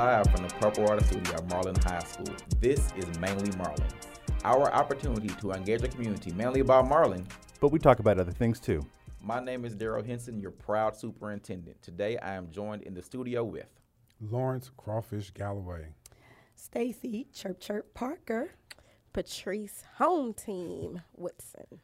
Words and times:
Live 0.00 0.30
from 0.30 0.48
the 0.48 0.54
Purple 0.54 0.84
Water 0.84 1.04
Studio 1.04 1.34
at 1.34 1.46
Marlin 1.50 1.76
High 1.82 2.02
School, 2.04 2.34
this 2.58 2.90
is 2.96 3.18
Mainly 3.18 3.54
Marlin. 3.58 3.86
Our 4.44 4.72
opportunity 4.72 5.28
to 5.28 5.52
engage 5.52 5.82
the 5.82 5.88
community 5.88 6.32
mainly 6.32 6.60
about 6.60 6.88
Marlin. 6.88 7.26
But 7.60 7.68
we 7.68 7.78
talk 7.78 7.98
about 7.98 8.18
other 8.18 8.32
things 8.32 8.58
too. 8.58 8.80
My 9.22 9.40
name 9.40 9.66
is 9.66 9.76
Daryl 9.76 10.06
Henson, 10.06 10.40
your 10.40 10.52
proud 10.52 10.96
superintendent. 10.96 11.82
Today 11.82 12.16
I 12.16 12.34
am 12.34 12.50
joined 12.50 12.84
in 12.84 12.94
the 12.94 13.02
studio 13.02 13.44
with 13.44 13.66
Lawrence 14.22 14.70
Crawfish 14.74 15.32
Galloway, 15.32 15.88
Stacy 16.54 17.26
Chirp 17.34 17.60
Chirp 17.60 17.92
Parker, 17.92 18.52
Patrice 19.12 19.84
Home 19.98 20.32
Team 20.32 21.02
Woodson. 21.14 21.80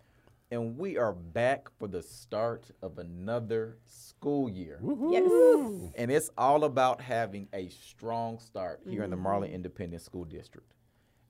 And 0.51 0.79
we 0.79 0.97
are 0.97 1.13
back 1.13 1.69
for 1.77 1.89
the 1.89 2.03
start 2.03 2.71
of 2.81 2.99
another 2.99 3.79
school 3.85 4.49
year. 4.49 4.81
Yes. 5.11 5.93
And 5.97 6.11
it's 6.11 6.31
all 6.39 6.65
about 6.65 7.01
having 7.01 7.49
a 7.53 7.69
strong 7.69 8.39
start 8.39 8.81
here 8.89 9.03
in 9.03 9.11
the 9.11 9.17
Mm-hmm. 9.17 9.23
Marlin 9.25 9.51
Independent 9.51 10.03
School 10.03 10.25
District. 10.25 10.73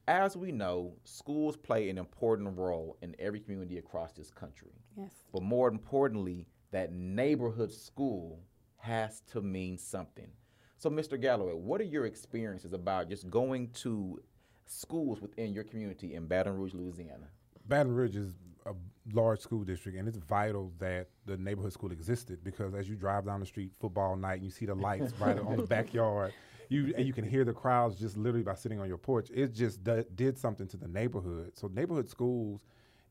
As 0.07 0.37
we 0.37 0.53
know, 0.53 0.93
schools 1.05 1.57
play 1.57 1.89
an 1.89 1.97
important 1.99 2.57
role 2.59 2.99
in 3.01 3.17
every 3.19 3.41
community 3.41 3.79
across 3.79 4.13
this 4.13 4.31
country. 4.31 4.73
Yes. 4.97 5.11
But 5.33 5.43
more 5.43 5.69
importantly, 5.69 6.47
that 6.73 6.93
neighborhood 6.93 7.73
school 7.73 8.41
has 8.77 9.23
to 9.33 9.41
mean 9.41 9.79
something. 9.79 10.29
So, 10.77 10.91
Mr. 10.91 11.19
Galloway, 11.21 11.55
what 11.55 11.81
are 11.81 11.85
your 11.85 12.05
experiences 12.05 12.75
about 12.75 13.09
just 13.09 13.31
going 13.31 13.69
to 13.71 14.21
schools 14.67 15.23
within 15.23 15.55
your 15.55 15.65
community 15.65 16.15
in 16.15 16.27
Baton 16.27 16.55
Rouge, 16.57 16.75
Louisiana? 16.75 17.29
Baton 17.67 17.93
Rouge 17.95 18.15
is 18.17 18.35
a 18.67 18.75
large 19.15 19.41
school 19.41 19.65
district, 19.65 19.99
and 19.99 20.09
it's 20.09 20.19
vital 20.19 20.73
that 20.79 21.09
the 21.25 21.37
neighborhood 21.37 21.73
school 21.73 21.93
existed 21.93 22.43
because 22.43 22.75
as 22.75 22.89
you 22.89 22.97
drive 22.97 23.27
down 23.27 23.41
the 23.41 23.47
street 23.47 23.73
football 23.81 24.17
night 24.17 24.35
and 24.35 24.45
you 24.45 24.51
see 24.51 24.67
the 24.67 24.75
lights 24.75 25.13
right 25.21 25.39
on 25.39 25.57
the 25.57 25.67
backyard, 25.67 26.33
you 26.69 26.93
and 26.97 27.07
you 27.07 27.13
can 27.13 27.25
hear 27.25 27.45
the 27.45 27.53
crowds 27.53 27.97
just 27.97 28.17
literally 28.17 28.43
by 28.43 28.55
sitting 28.55 28.81
on 28.81 28.89
your 28.89 28.99
porch. 28.99 29.31
It 29.33 29.55
just 29.55 29.85
d- 29.85 30.05
did 30.15 30.39
something 30.39 30.67
to 30.69 30.77
the 30.77 30.89
neighborhood. 30.89 31.53
So 31.55 31.69
neighborhood 31.69 32.09
schools 32.09 32.65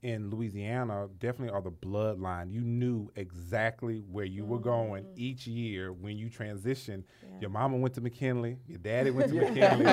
in 0.05 0.29
Louisiana 0.29 1.07
definitely 1.19 1.49
are 1.49 1.63
the 1.63 1.71
bloodline. 1.71 2.51
You 2.51 2.61
knew 2.61 3.09
exactly 3.15 4.03
where 4.11 4.25
you 4.25 4.45
were 4.45 4.59
going 4.59 5.03
mm. 5.03 5.13
each 5.15 5.47
year 5.47 5.93
when 5.93 6.15
you 6.15 6.29
transitioned. 6.29 7.05
Your 7.41 7.49
mama 7.49 7.77
went 7.77 7.95
to 7.95 8.01
McKinley, 8.01 8.57
your 8.67 8.77
daddy 8.77 9.09
went 9.09 9.29
to 9.29 9.35
McKinley, 9.35 9.85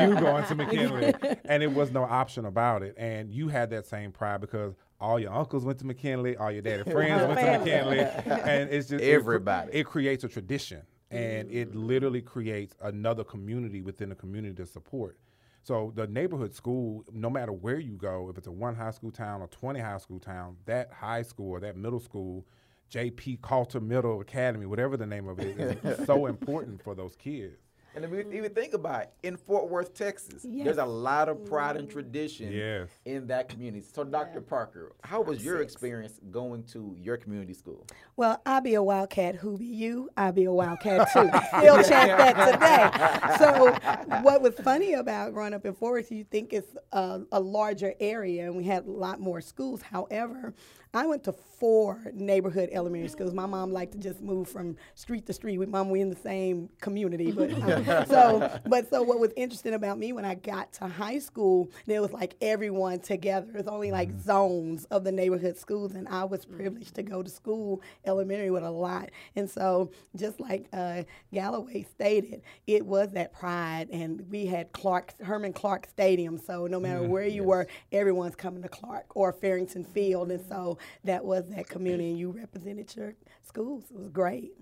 you 0.00 0.20
going 0.20 0.44
to 0.44 0.54
McKinley, 0.54 1.12
and 1.44 1.62
it 1.62 1.72
was 1.72 1.90
no 1.90 2.04
option 2.04 2.44
about 2.44 2.82
it. 2.82 2.94
And 2.96 3.32
you 3.32 3.48
had 3.48 3.70
that 3.70 3.84
same 3.84 4.12
pride 4.12 4.40
because 4.40 4.76
all 5.00 5.18
your 5.18 5.32
uncles 5.32 5.64
went 5.64 5.78
to 5.78 5.86
McKinley, 5.86 6.36
all 6.36 6.50
your 6.50 6.62
daddy 6.62 6.82
friends 6.90 7.26
went 7.26 7.38
to 7.40 7.58
McKinley, 7.58 8.00
and 8.26 8.70
it's 8.70 8.88
just 8.88 9.02
Everybody. 9.02 9.72
It, 9.72 9.86
creates 9.86 10.24
a 10.24 10.28
tradition, 10.28 10.82
and 11.10 11.50
it 11.50 11.72
mm. 11.72 11.86
literally 11.86 12.22
creates 12.22 12.74
another 12.82 13.24
community 13.24 13.80
within 13.80 14.08
the 14.08 14.14
community 14.14 14.54
to 14.56 14.66
support. 14.66 15.18
So 15.62 15.92
the 15.94 16.06
neighborhood 16.06 16.54
school, 16.54 17.04
no 17.12 17.28
matter 17.28 17.52
where 17.52 17.78
you 17.78 17.96
go, 17.96 18.30
if 18.30 18.38
it's 18.38 18.46
a 18.46 18.52
one 18.52 18.74
high 18.74 18.90
school 18.90 19.10
town 19.10 19.42
or 19.42 19.48
20 19.48 19.80
high 19.80 19.98
school 19.98 20.18
town, 20.18 20.56
that 20.66 20.90
high 20.92 21.22
school 21.22 21.50
or 21.50 21.60
that 21.60 21.76
middle 21.76 22.00
school, 22.00 22.46
JP 22.90 23.42
Coulter 23.42 23.80
Middle 23.80 24.20
Academy, 24.20 24.66
whatever 24.66 24.96
the 24.96 25.06
name 25.06 25.28
of 25.28 25.38
it 25.40 25.60
is, 25.60 25.98
is 25.98 26.06
so 26.06 26.26
important 26.34 26.82
for 26.82 26.94
those 26.94 27.16
kids. 27.16 27.67
And 27.98 28.04
if 28.04 28.12
we 28.28 28.36
even 28.38 28.54
think 28.54 28.74
about 28.74 29.02
it, 29.02 29.12
in 29.24 29.36
Fort 29.36 29.68
Worth, 29.68 29.92
Texas, 29.92 30.46
there's 30.48 30.78
a 30.78 30.84
lot 30.84 31.28
of 31.28 31.44
pride 31.44 31.76
and 31.76 31.90
tradition 31.90 32.52
Yes. 32.52 32.90
in 33.04 33.26
that 33.26 33.48
community. 33.48 33.84
So, 33.92 34.04
Dr. 34.04 34.40
Parker, 34.40 34.92
how 35.02 35.20
was 35.20 35.44
your 35.44 35.62
experience 35.62 36.20
going 36.30 36.62
to 36.74 36.94
your 36.96 37.16
community 37.16 37.54
school? 37.54 37.84
Well, 38.14 38.40
I'll 38.46 38.60
be 38.60 38.74
a 38.74 38.82
wildcat. 38.84 39.34
Who 39.34 39.58
be 39.58 39.64
you? 39.64 40.10
I'll 40.16 40.30
be 40.30 40.44
a 40.44 40.52
wildcat 40.52 41.08
too. 41.12 41.28
Still 41.58 41.82
chant 41.82 42.16
that 42.18 42.52
today. 42.52 43.36
So, 43.36 44.20
what 44.22 44.42
was 44.42 44.54
funny 44.54 44.92
about 44.92 45.32
growing 45.34 45.52
up 45.52 45.66
in 45.66 45.74
Fort 45.74 45.94
Worth, 45.94 46.12
you 46.12 46.22
think 46.22 46.52
it's 46.52 46.76
a, 46.92 47.22
a 47.32 47.40
larger 47.40 47.94
area, 47.98 48.46
and 48.46 48.56
we 48.56 48.62
had 48.62 48.86
a 48.86 48.90
lot 48.92 49.18
more 49.18 49.40
schools. 49.40 49.82
However, 49.82 50.54
I 50.94 51.06
went 51.06 51.24
to 51.24 51.32
four 51.32 52.00
neighborhood 52.14 52.70
elementary 52.72 53.08
schools. 53.08 53.34
My 53.34 53.44
mom 53.46 53.72
liked 53.72 53.92
to 53.92 53.98
just 53.98 54.22
move 54.22 54.48
from 54.48 54.76
street 54.94 55.26
to 55.26 55.32
street. 55.32 55.58
With 55.58 55.68
mom, 55.68 55.90
we 55.90 56.00
in 56.00 56.08
the 56.08 56.16
same 56.16 56.70
community, 56.80 57.30
but 57.30 57.52
um, 57.62 57.84
so, 58.08 58.60
but 58.66 58.90
so 58.90 59.02
what 59.02 59.18
was 59.18 59.32
interesting 59.36 59.74
about 59.74 59.98
me 59.98 60.12
when 60.12 60.24
I 60.24 60.34
got 60.34 60.72
to 60.74 60.88
high 60.88 61.18
school, 61.18 61.70
there 61.86 62.00
was 62.00 62.12
like 62.12 62.34
everyone 62.40 63.00
together. 63.00 63.48
It's 63.54 63.68
only 63.68 63.90
like 63.90 64.10
mm-hmm. 64.10 64.20
zones 64.20 64.84
of 64.86 65.04
the 65.04 65.12
neighborhood 65.12 65.56
schools, 65.56 65.94
and 65.94 66.08
I 66.08 66.24
was 66.24 66.44
mm-hmm. 66.44 66.56
privileged 66.56 66.94
to 66.94 67.02
go 67.02 67.22
to 67.22 67.30
school 67.30 67.82
elementary 68.04 68.50
with 68.50 68.64
a 68.64 68.70
lot. 68.70 69.10
And 69.36 69.48
so, 69.48 69.90
just 70.16 70.40
like 70.40 70.68
uh, 70.72 71.04
Galloway 71.32 71.82
stated, 71.82 72.42
it 72.66 72.84
was 72.84 73.12
that 73.12 73.32
pride, 73.32 73.88
and 73.90 74.28
we 74.30 74.46
had 74.46 74.72
Clark 74.72 75.14
Herman 75.20 75.52
Clark 75.52 75.86
Stadium. 75.88 76.38
So 76.38 76.66
no 76.66 76.80
matter 76.80 77.00
mm-hmm. 77.00 77.10
where 77.10 77.26
you 77.26 77.44
were, 77.44 77.66
everyone's 77.92 78.36
coming 78.36 78.62
to 78.62 78.68
Clark 78.68 79.06
or 79.14 79.32
Farrington 79.32 79.84
Field, 79.84 80.30
and 80.30 80.44
so 80.46 80.78
that 81.04 81.24
was 81.24 81.44
that 81.50 81.68
community, 81.68 82.10
and 82.10 82.18
you 82.18 82.30
represented 82.30 82.94
your 82.96 83.14
schools. 83.46 83.84
It 83.90 83.96
was 83.96 84.08
great. 84.08 84.52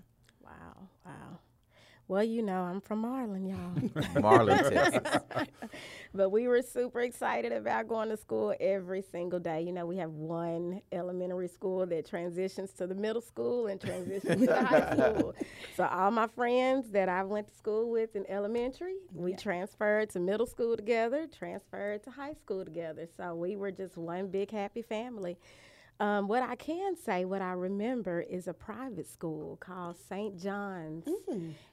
Wow. 0.42 0.88
Wow. 1.04 1.38
Well, 2.08 2.22
you 2.22 2.40
know, 2.40 2.62
I'm 2.62 2.80
from 2.80 3.00
Marlin, 3.00 3.46
y'all. 3.46 4.02
Marlin, 4.20 4.58
Texas. 4.58 5.22
but 6.14 6.30
we 6.30 6.46
were 6.46 6.62
super 6.62 7.00
excited 7.00 7.50
about 7.50 7.88
going 7.88 8.10
to 8.10 8.16
school 8.16 8.54
every 8.60 9.02
single 9.02 9.40
day. 9.40 9.62
You 9.62 9.72
know, 9.72 9.86
we 9.86 9.96
have 9.96 10.10
one 10.10 10.82
elementary 10.92 11.48
school 11.48 11.84
that 11.86 12.06
transitions 12.06 12.70
to 12.74 12.86
the 12.86 12.94
middle 12.94 13.20
school 13.20 13.66
and 13.66 13.80
transitions 13.80 14.46
to 14.46 14.64
high 14.64 14.92
school. 14.92 15.34
So 15.76 15.84
all 15.84 16.12
my 16.12 16.28
friends 16.28 16.90
that 16.90 17.08
I 17.08 17.24
went 17.24 17.48
to 17.48 17.54
school 17.54 17.90
with 17.90 18.14
in 18.14 18.24
elementary, 18.30 18.94
we 19.12 19.34
transferred 19.34 20.10
to 20.10 20.20
middle 20.20 20.46
school 20.46 20.76
together, 20.76 21.26
transferred 21.26 22.04
to 22.04 22.10
high 22.10 22.34
school 22.34 22.64
together. 22.64 23.08
So 23.16 23.34
we 23.34 23.56
were 23.56 23.72
just 23.72 23.96
one 23.96 24.28
big 24.28 24.52
happy 24.52 24.82
family. 24.82 25.36
Um, 25.98 26.28
what 26.28 26.42
I 26.42 26.56
can 26.56 26.94
say, 26.94 27.24
what 27.24 27.40
I 27.40 27.52
remember, 27.52 28.20
is 28.20 28.48
a 28.48 28.52
private 28.52 29.06
school 29.10 29.56
called 29.60 29.96
St. 30.08 30.38
John's, 30.38 31.06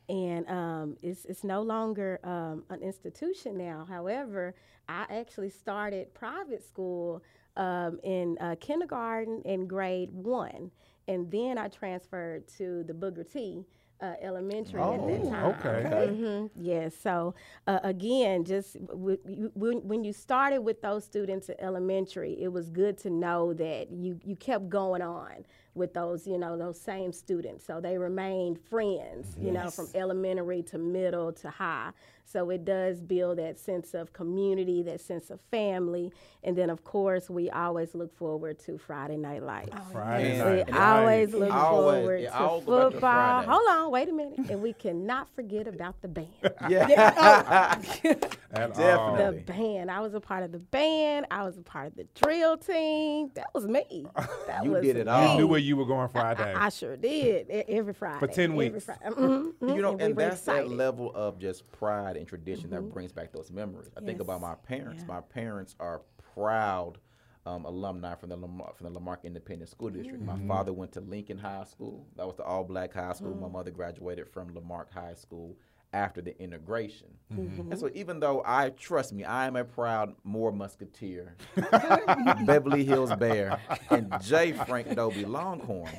and 0.07 0.47
um, 0.49 0.97
it's 1.01 1.25
it's 1.25 1.43
no 1.43 1.61
longer 1.61 2.19
um, 2.23 2.63
an 2.69 2.81
institution 2.81 3.57
now. 3.57 3.85
However, 3.87 4.55
I 4.87 5.05
actually 5.09 5.49
started 5.49 6.13
private 6.13 6.65
school 6.65 7.21
um, 7.57 7.99
in 8.03 8.37
uh, 8.39 8.55
kindergarten 8.61 9.41
in 9.43 9.67
grade 9.67 10.11
one, 10.11 10.71
and 11.09 11.29
then 11.29 11.57
I 11.57 11.67
transferred 11.67 12.47
to 12.57 12.83
the 12.83 12.93
Booker 12.93 13.25
T. 13.25 13.65
Uh, 14.03 14.15
elementary 14.21 14.81
at 14.81 15.07
that 15.07 15.21
Oh, 15.23 15.29
time. 15.29 15.45
okay. 15.45 16.07
Mm-hmm. 16.11 16.47
Yes. 16.61 16.93
So 17.01 17.35
uh, 17.67 17.79
again, 17.83 18.43
just 18.43 18.75
w- 18.87 19.17
you, 19.25 19.49
when, 19.53 19.77
when 19.87 20.03
you 20.03 20.11
started 20.11 20.59
with 20.59 20.81
those 20.81 21.05
students 21.05 21.49
at 21.49 21.55
elementary, 21.61 22.33
it 22.41 22.51
was 22.51 22.69
good 22.69 22.97
to 22.97 23.09
know 23.09 23.53
that 23.53 23.91
you 23.91 24.19
you 24.25 24.35
kept 24.35 24.67
going 24.67 25.01
on 25.01 25.45
with 25.75 25.93
those 25.93 26.27
you 26.27 26.37
know 26.37 26.57
those 26.57 26.79
same 26.79 27.11
students. 27.11 27.65
So 27.65 27.79
they 27.81 27.97
remained 27.97 28.59
friends. 28.69 29.35
You 29.39 29.51
know, 29.51 29.69
from 29.69 29.87
elementary 29.95 30.63
to 30.63 30.77
middle 30.77 31.31
to 31.33 31.49
high. 31.49 31.91
So 32.25 32.49
it 32.49 32.63
does 32.63 33.01
build 33.01 33.37
that 33.37 33.59
sense 33.59 33.93
of 33.93 34.13
community, 34.13 34.81
that 34.83 35.01
sense 35.01 35.29
of 35.29 35.39
family, 35.51 36.11
and 36.43 36.55
then 36.57 36.69
of 36.69 36.83
course 36.83 37.29
we 37.29 37.49
always 37.51 37.93
look 37.93 38.15
forward 38.15 38.57
to 38.59 38.77
Friday 38.77 39.17
Night 39.17 39.43
Lights. 39.43 39.69
Oh, 39.73 39.81
Friday 39.91 40.37
Yeah. 40.37 40.49
We 40.65 40.71
night. 40.71 40.73
always 40.73 41.33
look 41.33 41.51
Always. 41.53 41.97
forward 41.99 42.21
It 42.21 42.25
to 42.27 42.39
all 42.39 42.61
go 42.61 42.77
back 42.77 42.85
to 42.87 42.91
football. 42.93 43.43
Hold 43.43 43.67
on, 43.69 43.91
wait 43.91 44.09
a 44.09 44.13
minute. 44.13 44.39
And 44.49 44.61
we 44.61 44.71
cannot 44.73 45.27
forget 45.35 45.67
about 45.67 46.01
the 46.01 46.07
band. 46.07 46.27
Yeah. 46.69 46.87
At. 48.53 48.75
Definitely. 48.75 49.39
The 49.39 49.43
band. 49.51 49.91
I 49.91 49.99
was 49.99 50.13
a 50.13 50.19
part 50.19 50.43
of 50.43 50.51
the 50.51 50.59
band. 50.59 51.25
I 51.31 51.43
was 51.43 51.57
a 51.57 51.61
part 51.61 51.87
of 51.87 51.95
the 51.95 52.05
drill 52.15 52.57
team. 52.57 53.31
That 53.35 53.47
was 53.53 53.67
me. 53.67 54.05
That 54.47 54.63
You 54.63 54.71
was 54.71 54.83
did 54.83 54.95
it 54.97 55.05
me. 55.07 55.11
all. 55.11 55.31
You 55.33 55.37
knew 55.39 55.47
where 55.47 55.59
you 55.63 55.77
were 55.77 55.85
going 55.85 56.07
Friday. 56.09 56.53
I, 56.53 56.65
I 56.65 56.69
sure 56.69 56.95
did. 56.97 57.49
Every 57.49 57.93
Friday. 57.93 58.19
for 58.19 58.27
10 58.27 58.51
Every 58.51 58.69
weeks. 58.69 58.85
Friday. 58.85 59.01
Mhm, 59.09 59.53
mhm. 59.61 59.75
You 59.75 59.81
know, 59.81 59.91
and 59.93 60.01
and, 60.01 60.15
we 60.15 60.23
that's 60.23 60.37
excited. 60.41 60.69
that 60.69 60.75
level 60.75 61.11
of 61.15 61.39
just 61.39 61.69
pride 61.71 62.17
and 62.17 62.27
tradition 62.27 62.69
that 62.71 62.81
brings 62.93 63.11
back 63.11 63.31
those 63.31 63.51
memories. 63.51 63.89
I 63.97 64.01
think 64.01 64.19
about 64.21 64.41
my 64.41 64.55
parents. 64.55 65.01
Yeah. 65.07 65.13
My 65.15 65.21
parents 65.21 65.75
are 65.79 66.01
proud 66.33 66.97
um, 67.45 67.65
alumni 67.65 68.15
from 68.15 68.29
the 68.29 68.37
Lamar, 68.37 68.71
from 68.75 68.85
the 68.85 68.93
La 68.93 68.99
Marque 69.01 69.25
Independent 69.25 69.69
School 69.69 69.89
District. 69.89 70.21
My 70.21 70.37
father 70.47 70.71
went 70.71 70.93
to 70.93 71.01
Lincoln 71.01 71.37
High 71.37 71.65
School. 71.65 72.05
That 72.15 72.25
was 72.25 72.35
the 72.37 72.43
all-black 72.43 72.93
high 72.93 73.13
school. 73.13 73.35
My 73.35 73.49
mother 73.49 73.71
graduated 73.71 74.29
from 74.29 74.53
La 74.53 74.61
Marque 74.61 74.93
High 74.93 75.15
School 75.15 75.57
after 75.93 76.21
the 76.21 76.39
integration. 76.41 77.07
Mm-hmm. 77.33 77.71
And 77.71 77.79
so, 77.79 77.89
even 77.93 78.19
though 78.19 78.41
I 78.45 78.71
trust 78.71 79.13
me, 79.13 79.23
I 79.23 79.47
am 79.47 79.55
a 79.55 79.63
proud 79.63 80.15
Moore 80.23 80.51
Musketeer, 80.51 81.35
Beverly 82.45 82.83
Hills 82.83 83.15
Bear, 83.15 83.59
and 83.89 84.13
J. 84.21 84.53
Frank 84.53 84.95
Dobie 84.95 85.25
Longhorn 85.25 85.89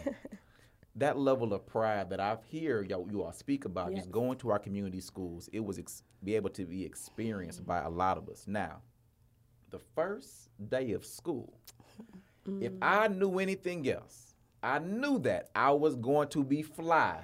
that 0.96 1.18
level 1.18 1.52
of 1.52 1.66
pride 1.66 2.10
that 2.10 2.20
I 2.20 2.36
hear 2.48 2.82
y'all, 2.82 3.08
you 3.10 3.22
all 3.22 3.32
speak 3.32 3.64
about, 3.64 3.90
Yes. 3.90 4.00
just 4.00 4.12
going 4.12 4.38
to 4.38 4.50
our 4.50 4.58
community 4.58 5.00
schools, 5.00 5.48
it 5.52 5.64
was 5.64 5.78
ex- 5.78 6.04
be 6.22 6.36
able 6.36 6.50
to 6.50 6.64
be 6.64 6.84
experienced 6.84 7.66
by 7.66 7.80
a 7.80 7.88
lot 7.90 8.16
of 8.16 8.28
us. 8.28 8.46
Now, 8.46 8.82
the 9.70 9.78
first 9.78 10.50
day 10.68 10.92
of 10.92 11.04
school, 11.04 11.58
if 12.60 12.72
mm. 12.72 12.78
I 12.80 13.08
knew 13.08 13.38
anything 13.38 13.88
else, 13.88 14.36
I 14.62 14.78
knew 14.78 15.18
that 15.20 15.50
I 15.54 15.72
was 15.72 15.96
going 15.96 16.28
to 16.28 16.44
be 16.44 16.62
fly 16.62 17.20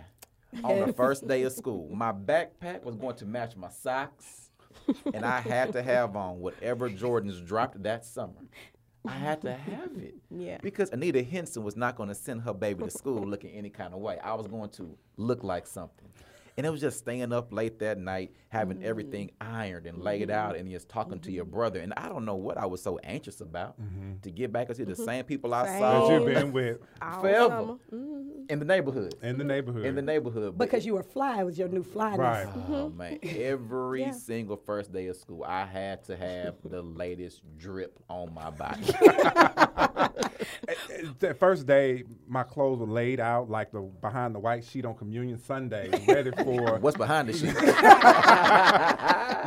on 0.64 0.87
the 0.87 0.93
first 0.93 1.26
day 1.26 1.43
of 1.43 1.52
school. 1.52 1.88
My 1.94 2.12
backpack 2.12 2.82
was 2.82 2.97
going 2.97 3.17
to 3.17 3.26
match 3.26 3.56
my 3.56 3.69
socks, 3.69 4.50
and 5.12 5.25
I 5.25 5.41
had 5.41 5.73
to 5.73 5.82
have 5.82 6.17
on 6.17 6.41
whatever 6.41 6.91
Jordans 6.91 7.44
dropped 7.44 7.82
that 7.82 8.05
summer. 8.05 8.43
I 9.06 9.12
had 9.12 9.41
to 9.43 9.55
have 9.55 9.97
it. 9.97 10.14
Yeah. 10.31 10.58
Because 10.62 10.91
Anita 10.91 11.23
Henson 11.23 11.62
was 11.64 11.76
not 11.76 11.97
going 11.97 12.11
to 12.11 12.14
send 12.14 12.43
her 12.43 12.52
baby 12.52 12.85
to 12.85 12.91
school 12.91 13.26
looking 13.26 13.50
any 13.50 13.70
kind 13.70 13.94
of 13.94 14.00
way. 14.00 14.19
I 14.19 14.35
was 14.35 14.47
going 14.47 14.70
to 14.70 14.97
look 15.17 15.43
like 15.43 15.67
something. 15.67 16.08
And 16.61 16.67
it 16.67 16.71
was 16.71 16.83
just 16.83 16.99
staying 16.99 17.33
up 17.33 17.55
late 17.55 17.79
that 17.79 17.97
night, 17.97 18.35
having 18.51 18.77
Mm-hmm. 18.77 18.87
everything 18.87 19.31
ironed 19.41 19.87
and 19.87 19.97
laid 19.97 20.31
out, 20.31 20.51
mm-hmm. 20.51 20.61
and 20.61 20.71
just 20.71 20.91
talking 20.91 21.19
to 21.21 21.33
your 21.33 21.47
mm-hmm. 21.47 21.55
brother. 21.55 21.81
And 21.81 21.95
I 21.97 22.11
don't 22.11 22.27
know 22.27 22.35
what 22.35 22.59
I 22.59 22.67
was 22.67 22.83
so 22.83 22.99
anxious 23.03 23.41
about 23.41 23.81
mm-hmm. 23.81 24.21
to 24.21 24.31
get 24.31 24.53
back 24.53 24.69
and 24.69 24.77
see 24.77 24.85
the 24.85 24.95
same 24.95 25.25
people 25.25 25.55
I 25.55 25.65
Mm-hmm. 25.65 25.79
Same. 25.79 25.81
That 25.81 26.12
you've 26.12 26.35
been 26.35 26.53
with 26.53 26.81
forever 27.19 27.49
summer. 27.49 27.79
In 28.51 28.59
the 28.59 28.65
neighborhood. 28.67 29.15
in 29.23 29.39
the 29.39 29.45
neighborhood. 29.45 29.87
In 29.87 29.95
the 29.95 30.03
neighborhood. 30.03 30.59
Because 30.59 30.85
you 30.85 30.93
were 30.95 31.03
fly, 31.03 31.41
it 31.41 31.45
was 31.45 31.59
your 31.59 31.69
new 31.69 31.83
flyness. 31.83 32.19
Right. 32.19 32.49
Oh 32.69 32.91
man! 32.91 33.19
Every 33.23 34.03
Yeah. 34.03 34.11
single 34.11 34.59
first 34.59 34.93
day 34.93 35.07
of 35.07 35.17
school, 35.17 35.45
I 35.45 35.65
had 35.65 36.05
to 36.05 36.17
have 36.17 36.57
the 36.62 36.83
latest 37.05 37.41
drip 37.57 37.99
on 38.11 38.35
my 38.35 38.51
body. 38.51 38.83
that 41.21 41.39
first 41.39 41.67
day, 41.67 42.05
my 42.29 42.43
clothes 42.43 42.81
were 42.81 42.87
laid 42.87 43.21
out 43.21 43.49
like 43.49 43.73
the 43.73 43.81
behind 43.81 44.35
the 44.35 44.39
white 44.39 44.65
sheet 44.65 44.85
on 44.85 44.95
Communion 44.95 45.39
Sunday, 45.39 45.89
ready 46.07 46.31
for. 46.33 46.50
What's 46.58 46.97
behind 46.97 47.29
the 47.29 47.32
shit. 47.32 47.55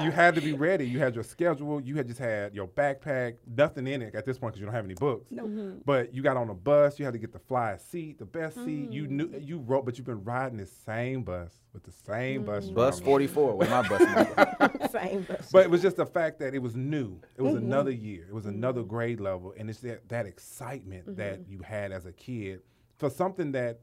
you 0.04 0.12
had 0.12 0.36
to 0.36 0.42
be 0.42 0.54
ready. 0.54 0.88
You 0.88 1.00
had 1.00 1.16
your 1.16 1.24
schedule. 1.24 1.82
You 1.82 1.96
had 1.96 2.08
just 2.08 2.20
had 2.20 2.54
your 2.56 2.68
backpack, 2.68 3.36
nothing 3.56 3.88
in 3.88 4.02
it 4.02 4.16
at 4.16 4.26
this 4.26 4.38
point 4.38 4.54
because 4.54 4.60
you 4.60 4.66
don't 4.66 4.76
have 4.76 4.86
any 4.86 4.94
books. 4.96 5.32
No. 5.32 5.44
Mm-hmm. 5.44 5.80
But 5.86 6.14
you 6.14 6.22
got 6.22 6.38
on 6.38 6.50
a 6.50 6.54
bus. 6.54 7.00
You 7.00 7.06
had 7.06 7.14
to 7.14 7.20
get 7.20 7.32
the 7.34 7.40
fly 7.40 7.78
seat, 7.78 8.20
the 8.20 8.26
best 8.26 8.56
seat. 8.64 8.92
You 8.92 9.08
knew 9.08 9.30
you 9.40 9.60
wrote, 9.60 9.86
but 9.86 9.98
you've 9.98 10.08
been 10.08 10.24
riding 10.24 10.58
this 10.58 10.72
same 10.86 11.24
bus 11.24 11.52
with 11.74 11.84
the 11.84 11.92
same 11.92 12.44
bus. 12.44 12.70
Bus 12.70 13.00
44 13.00 13.56
with 13.58 13.70
my 13.70 13.88
bus 13.88 14.02
number. 14.02 14.72
Same 14.94 15.24
bus. 15.24 15.50
But 15.52 15.64
it 15.64 15.72
was 15.72 15.82
just 15.82 15.96
the 15.98 16.06
fact 16.06 16.38
that 16.40 16.54
it 16.54 16.60
was 16.62 16.76
new. 16.76 17.20
It 17.36 17.42
was 17.42 17.56
Mm-hmm. 17.56 17.66
another 17.66 17.90
year. 17.92 18.26
It 18.30 18.34
was 18.34 18.46
another 18.46 18.84
grade 18.84 19.20
level, 19.20 19.54
and 19.58 19.70
it's 19.70 19.80
that 19.80 20.08
that 20.10 20.26
excitement 20.28 21.18
that 21.18 21.40
Mm-hmm. 21.42 21.52
you 21.52 21.60
had 21.64 21.92
as 21.92 22.06
a 22.06 22.12
kid 22.14 22.62
for 23.00 23.10
something 23.10 23.52
that 23.54 23.80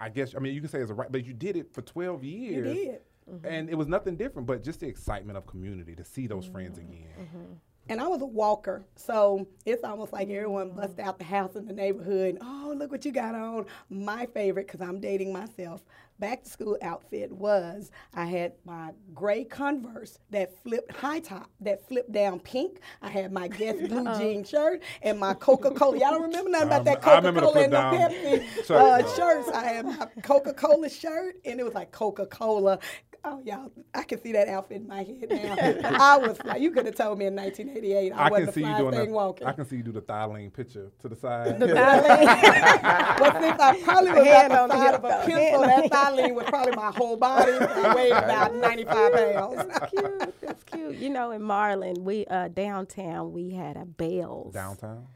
I 0.00 0.08
guess 0.08 0.34
I 0.34 0.38
mean 0.38 0.54
you 0.54 0.60
can 0.60 0.70
say 0.70 0.80
is 0.80 0.90
a 0.90 0.94
right, 0.94 1.10
but 1.10 1.24
you 1.24 1.32
did 1.34 1.56
it 1.56 1.72
for 1.72 1.82
twelve 1.82 2.22
You 2.24 2.38
years. 2.38 2.74
did. 2.76 3.00
And 3.44 3.68
it 3.68 3.74
was 3.74 3.88
nothing 3.88 4.16
different, 4.16 4.46
but 4.46 4.64
just 4.64 4.80
the 4.80 4.86
excitement 4.86 5.36
of 5.36 5.46
community 5.46 5.94
to 5.94 6.04
see 6.04 6.26
those 6.26 6.46
friends 6.46 6.78
Mm-hmm. 6.78 6.92
again. 6.92 7.60
And 7.88 8.00
I 8.00 8.06
was 8.08 8.20
a 8.20 8.26
walker, 8.26 8.84
so 8.96 9.46
it's 9.64 9.82
almost 9.82 10.12
like 10.12 10.28
everyone 10.28 10.70
bust 10.70 10.98
out 10.98 11.18
the 11.18 11.24
house 11.24 11.56
in 11.56 11.66
the 11.66 11.72
neighborhood. 11.72 12.36
Oh, 12.42 12.74
look 12.76 12.90
what 12.90 13.04
you 13.06 13.12
got 13.12 13.34
on. 13.34 13.64
My 13.88 14.26
favorite, 14.26 14.66
because 14.66 14.82
I'm 14.82 15.00
dating 15.00 15.32
myself, 15.32 15.82
back 16.18 16.42
to 16.44 16.50
school 16.50 16.76
outfit 16.82 17.32
was 17.32 17.90
I 18.14 18.26
had 18.26 18.52
my 18.64 18.90
gray 19.14 19.44
Converse 19.44 20.18
that 20.30 20.52
flipped 20.62 20.92
high 20.92 21.20
top, 21.20 21.48
that 21.60 21.86
flipped 21.88 22.12
down 22.12 22.40
pink. 22.40 22.80
I 23.00 23.08
had 23.08 23.32
my 23.32 23.48
Guess 23.48 23.76
blue 23.88 24.04
jean 24.18 24.44
shirt 24.44 24.82
and 25.02 25.18
my 25.18 25.32
Coca 25.34 25.70
Cola. 25.70 25.96
Y'all 25.98 26.10
don't 26.12 26.22
remember 26.22 26.50
nothing 26.50 26.66
about 26.68 26.80
Um, 26.80 26.84
that 26.84 27.02
Coca 27.02 27.32
Cola 27.32 27.62
and 27.62 27.72
no 27.72 27.90
flip-down 27.90 27.94
Pepsi 27.94 28.70
uh, 28.70 29.14
shirts. 29.16 29.48
I 29.50 29.64
had 29.64 29.86
my 29.86 30.08
Coca 30.22 30.52
Cola 30.52 30.90
shirt, 30.90 31.36
and 31.44 31.60
it 31.60 31.64
was 31.64 31.74
like 31.74 31.92
Coca 31.92 32.26
Cola. 32.26 32.78
Oh, 33.24 33.40
y'all, 33.44 33.70
I 33.94 34.04
can 34.04 34.20
see 34.22 34.32
that 34.32 34.48
outfit 34.48 34.78
in 34.78 34.86
my 34.88 35.02
head 35.02 35.26
now. 35.82 35.98
I 35.98 36.18
was 36.18 36.38
like, 36.44 36.62
you 36.62 36.70
could 36.70 36.86
have 36.86 36.94
told 36.94 37.18
me 37.18 37.26
in 37.26 37.34
1988 37.34 38.12
I, 38.12 38.16
I 38.16 38.30
wasn't 38.30 38.36
can 38.36 38.46
the 38.46 38.52
see 38.52 38.60
you 38.60 38.66
flyest 38.66 38.78
doing 38.78 38.94
thing 38.94 39.08
the, 39.08 39.12
walking. 39.14 39.46
I 39.46 39.52
can 39.52 39.64
see 39.66 39.76
you 39.76 39.82
do 39.82 39.92
the 39.92 40.00
Thylene 40.00 40.52
picture 40.52 40.90
to 41.00 41.08
the 41.08 41.16
side. 41.16 41.58
The 41.58 41.68
thyling 41.68 42.26
Well, 43.20 43.42
since 43.42 43.60
I 43.60 43.80
probably 43.82 44.10
was 44.12 44.26
Hand 44.26 44.52
at 44.52 44.58
on 44.60 44.68
the 44.68 44.74
the 44.74 44.80
side 44.80 44.94
of 44.94 45.04
a 45.04 45.08
though. 45.08 45.26
pencil, 45.26 45.60
that 45.62 45.90
thylene 45.90 46.34
was 46.34 46.44
probably 46.46 46.76
my 46.76 46.90
whole 46.92 47.16
body. 47.16 47.52
I 47.52 47.94
weighed 47.94 48.12
about 48.12 48.54
95 48.54 49.12
pounds. 49.12 49.56
That's 49.68 49.90
cute. 49.90 50.40
That's 50.40 50.64
cute. 50.64 50.96
You 50.96 51.10
know, 51.10 51.32
in 51.32 51.42
Marlin, 51.42 52.04
we 52.04 52.24
uh, 52.26 52.48
downtown 52.48 53.32
we 53.32 53.50
had 53.50 53.76
a 53.76 53.84
Bell's. 53.84 54.54
Downtown. 54.54 55.06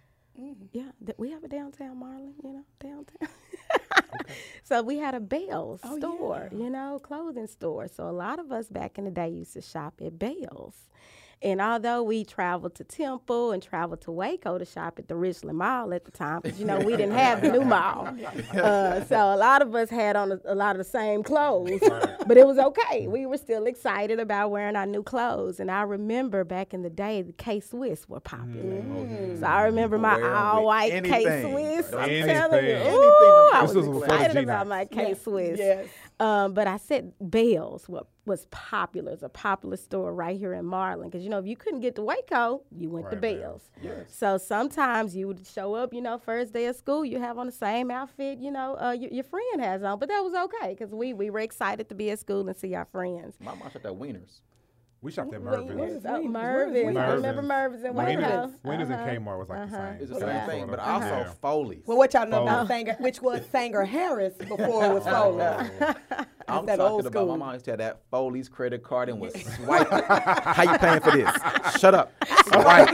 Yeah, 0.73 0.91
th- 1.05 1.17
we 1.19 1.31
have 1.31 1.45
a 1.45 1.49
downtown 1.49 1.99
Marlin. 1.99 2.35
You 2.43 2.53
know, 2.55 2.65
downtown. 2.81 3.29
so 4.73 4.83
we 4.83 4.99
had 4.99 5.15
a 5.15 5.21
Bell's 5.21 5.81
Oh, 5.85 5.99
store. 5.99 6.49
You 6.51 6.71
know, 6.71 6.99
clothing 7.03 7.47
store. 7.47 7.89
So 7.89 8.09
a 8.09 8.13
lot 8.13 8.39
of 8.39 8.51
us 8.53 8.69
back 8.69 8.99
in 8.99 9.05
the 9.05 9.11
day 9.11 9.29
used 9.29 9.53
to 9.55 9.61
shop 9.61 10.01
at 10.05 10.19
Bell's. 10.19 10.75
And 11.43 11.61
although 11.61 12.03
we 12.05 12.25
traveled 12.25 12.77
to 12.77 12.85
Temple 12.85 13.51
and 13.51 13.61
traveled 13.63 14.01
to 14.03 14.13
Waco 14.13 14.59
to 14.59 14.65
shop 14.65 14.99
at 14.99 15.09
the 15.09 15.17
Richland 15.17 15.59
Mall 15.59 15.93
at 15.93 16.05
the 16.05 16.13
time, 16.13 16.41
because 16.43 16.61
you 16.61 16.65
know 16.65 16.79
we 16.79 16.93
didn't 16.97 17.17
have 17.17 17.43
the 17.43 17.51
new 17.51 17.63
mall, 17.65 18.09
uh, 18.55 19.05
so 19.05 19.17
a 19.17 19.37
lot 19.37 19.61
of 19.61 19.75
us 19.75 19.91
had 19.91 20.15
on 20.15 20.33
a, 20.33 20.41
a 20.45 20.55
lot 20.55 20.77
of 20.77 20.79
the 20.79 20.85
same 20.91 21.23
clothes, 21.25 21.81
but 22.27 22.37
it 22.37 22.47
was 22.47 22.59
okay. 22.59 23.09
We 23.09 23.27
were 23.27 23.39
still 23.39 23.67
excited 23.67 24.21
about 24.21 24.51
wearing 24.53 24.77
our 24.77 24.87
new 24.87 25.03
clothes. 25.03 25.59
And 25.59 25.71
I 25.71 25.83
remember 25.83 26.45
back 26.45 26.73
in 26.73 26.83
the 26.83 26.91
day, 26.91 27.23
the 27.23 27.33
K 27.33 27.59
Swiss 27.61 28.09
were 28.09 28.21
popular. 28.21 28.83
So 29.41 29.47
I 29.47 29.63
remember 29.65 29.99
my 29.99 30.17
Wear 30.17 30.25
'em 30.25 30.31
with 30.31 30.39
all 30.39 30.65
white 30.67 31.05
K. 31.05 31.43
Swiss. 31.43 31.93
I'm 31.93 32.09
telling 32.09 32.65
you, 32.67 32.77
Ooh, 32.77 33.51
I 33.53 33.63
was 33.63 33.75
was 33.75 33.87
before 33.87 34.01
the 34.01 34.15
excited 34.15 34.37
about 34.45 34.67
my 34.69 34.85
K 34.85 35.15
Swiss. 35.15 35.59
Yes. 35.59 35.89
Um, 36.23 36.55
but 36.55 36.69
I 36.69 36.77
said 36.77 37.15
Bell's 37.21 37.89
what 37.89 38.07
was 38.27 38.47
popular. 38.53 39.11
It's 39.11 39.25
a 39.25 39.29
popular 39.29 39.77
store 39.77 40.15
right 40.15 40.39
here 40.39 40.55
in 40.55 40.65
Marlin. 40.65 41.09
Because, 41.09 41.25
you 41.25 41.31
know, 41.31 41.41
if 41.41 41.47
you 41.47 41.57
couldn't 41.57 41.81
get 41.81 41.97
to 41.97 42.03
Waco, 42.03 42.63
you 42.71 42.91
went 42.91 43.11
to 43.11 43.17
Right, 43.17 43.41
Bell's. 43.41 43.71
Yes. 43.83 44.15
So 44.15 44.39
sometimes 44.39 45.17
you 45.17 45.27
would 45.27 45.45
show 45.45 45.75
up, 45.75 45.93
you 45.93 46.01
know, 46.01 46.19
first 46.19 46.53
day 46.53 46.67
of 46.67 46.77
school, 46.77 47.05
you 47.05 47.19
have 47.19 47.39
on 47.39 47.47
the 47.47 47.53
same 47.53 47.91
outfit, 47.91 48.39
you 48.39 48.53
know, 48.53 48.77
uh, 48.81 48.93
your, 48.93 49.11
your 49.11 49.25
friend 49.25 49.61
has 49.61 49.83
on. 49.83 49.99
But 49.99 50.11
that 50.11 50.21
was 50.21 50.33
okay 50.33 50.77
because 50.79 50.95
we, 50.95 51.13
we 51.13 51.29
were 51.29 51.41
excited 51.41 51.89
to 51.89 51.95
be 51.97 52.11
at 52.11 52.21
school 52.21 52.47
and 52.47 52.57
see 52.57 52.73
our 52.77 52.85
friends. 52.85 53.35
My 53.41 53.57
mom 53.57 53.69
shot 53.73 53.83
that 53.83 53.97
Weiner's. 53.97 54.43
We 55.03 55.11
shopped 55.11 55.35
at 55.35 55.43
Where's- 55.43 55.65
Mervyn's. 55.69 56.07
oh, 56.07 56.13
Where's 56.13 56.25
Mervyn's. 56.27 56.97
I 56.97 57.13
remember 57.13 57.43
Mervyn's. 57.43 57.83
Mervyn's 57.83 57.85
in 57.85 57.95
Winners, 57.95 58.23
Waco. 58.23 58.53
Winners 58.63 58.91
Uh-huh. 58.91 59.03
and 59.03 59.27
Kmart 59.27 59.39
was 59.41 59.49
like 59.49 59.69
the 59.71 59.77
same. 59.77 59.97
It's 60.01 60.11
the 60.13 60.21
same 60.21 60.29
sort 60.29 60.47
thing, 60.47 60.67
but 60.69 60.79
also 60.79 61.07
Yeah. 61.07 61.33
Foley's. 61.43 61.83
Well, 61.87 61.99
what 61.99 62.15
y'all 62.15 62.27
know 62.29 62.39
Oh. 62.39 62.43
about 62.43 62.69
Sanger, 62.69 62.97
which 63.01 63.21
was 63.21 63.41
Sanger 63.53 63.83
Harris 63.85 64.35
before 64.35 64.85
it 64.85 64.93
was 64.95 65.03
Foley. 65.05 65.43
I'm 66.49 66.67
that 66.67 66.77
talking 66.77 66.81
old 66.93 67.07
about 67.07 67.29
my 67.29 67.37
mom 67.37 67.53
used 67.55 67.65
to 67.65 67.73
have 67.73 67.79
that 67.79 68.01
Foley's 68.11 68.49
credit 68.49 68.83
card 68.85 69.09
and 69.09 69.21
was 69.21 69.33
swiping. 69.57 70.03
How 70.07 70.73
you 70.73 70.79
paying 70.79 71.01
for 71.01 71.11
this? 71.11 71.31
Shut 71.81 71.95
up. 71.95 72.13
Swipe. 72.47 72.89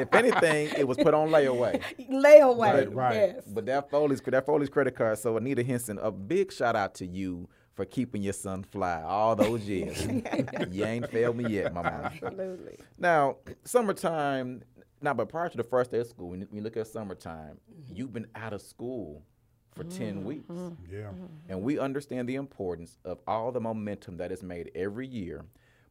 if 0.00 0.12
anything, 0.14 0.72
it 0.76 0.86
was 0.86 0.96
put 0.98 1.14
on 1.14 1.28
layaway. 1.30 1.80
Layaway. 2.10 2.58
Right, 2.58 2.94
right. 2.94 3.14
Yes. 3.14 3.44
But 3.46 3.64
that 3.66 3.90
Foley's 3.90 4.20
that 4.20 4.44
Foley's 4.44 4.68
credit 4.68 4.94
card. 4.96 5.18
So 5.18 5.36
Anita 5.38 5.62
Henson, 5.62 5.98
a 6.02 6.10
big 6.10 6.52
shout 6.52 6.76
out 6.76 6.94
to 6.96 7.06
you 7.06 7.48
for 7.74 7.84
keeping 7.84 8.22
your 8.22 8.32
son 8.32 8.62
fly 8.62 9.02
all 9.02 9.34
those 9.34 9.62
years. 9.62 10.06
you 10.70 10.84
ain't 10.84 11.10
failed 11.10 11.36
me 11.36 11.48
yet, 11.48 11.74
my 11.74 11.82
mom. 11.82 11.92
Absolutely. 12.04 12.78
Now, 12.98 13.36
summertime. 13.64 14.62
Now, 15.02 15.12
but 15.12 15.28
prior 15.28 15.48
to 15.48 15.56
the 15.56 15.64
first 15.64 15.90
day 15.90 15.98
of 15.98 16.06
school, 16.06 16.30
when 16.30 16.46
you 16.52 16.62
look 16.62 16.76
at 16.76 16.86
summertime, 16.86 17.58
mm-hmm. 17.70 17.96
you've 17.96 18.12
been 18.12 18.28
out 18.34 18.52
of 18.52 18.62
school 18.62 19.22
for 19.74 19.84
ten 19.84 20.16
mm-hmm. 20.16 20.24
weeks. 20.24 20.54
Yeah. 20.90 21.08
Mm-hmm. 21.08 21.26
And 21.48 21.62
we 21.62 21.78
understand 21.78 22.28
the 22.28 22.36
importance 22.36 22.98
of 23.04 23.18
all 23.26 23.52
the 23.52 23.60
momentum 23.60 24.16
that 24.18 24.30
is 24.30 24.42
made 24.42 24.70
every 24.74 25.06
year 25.06 25.44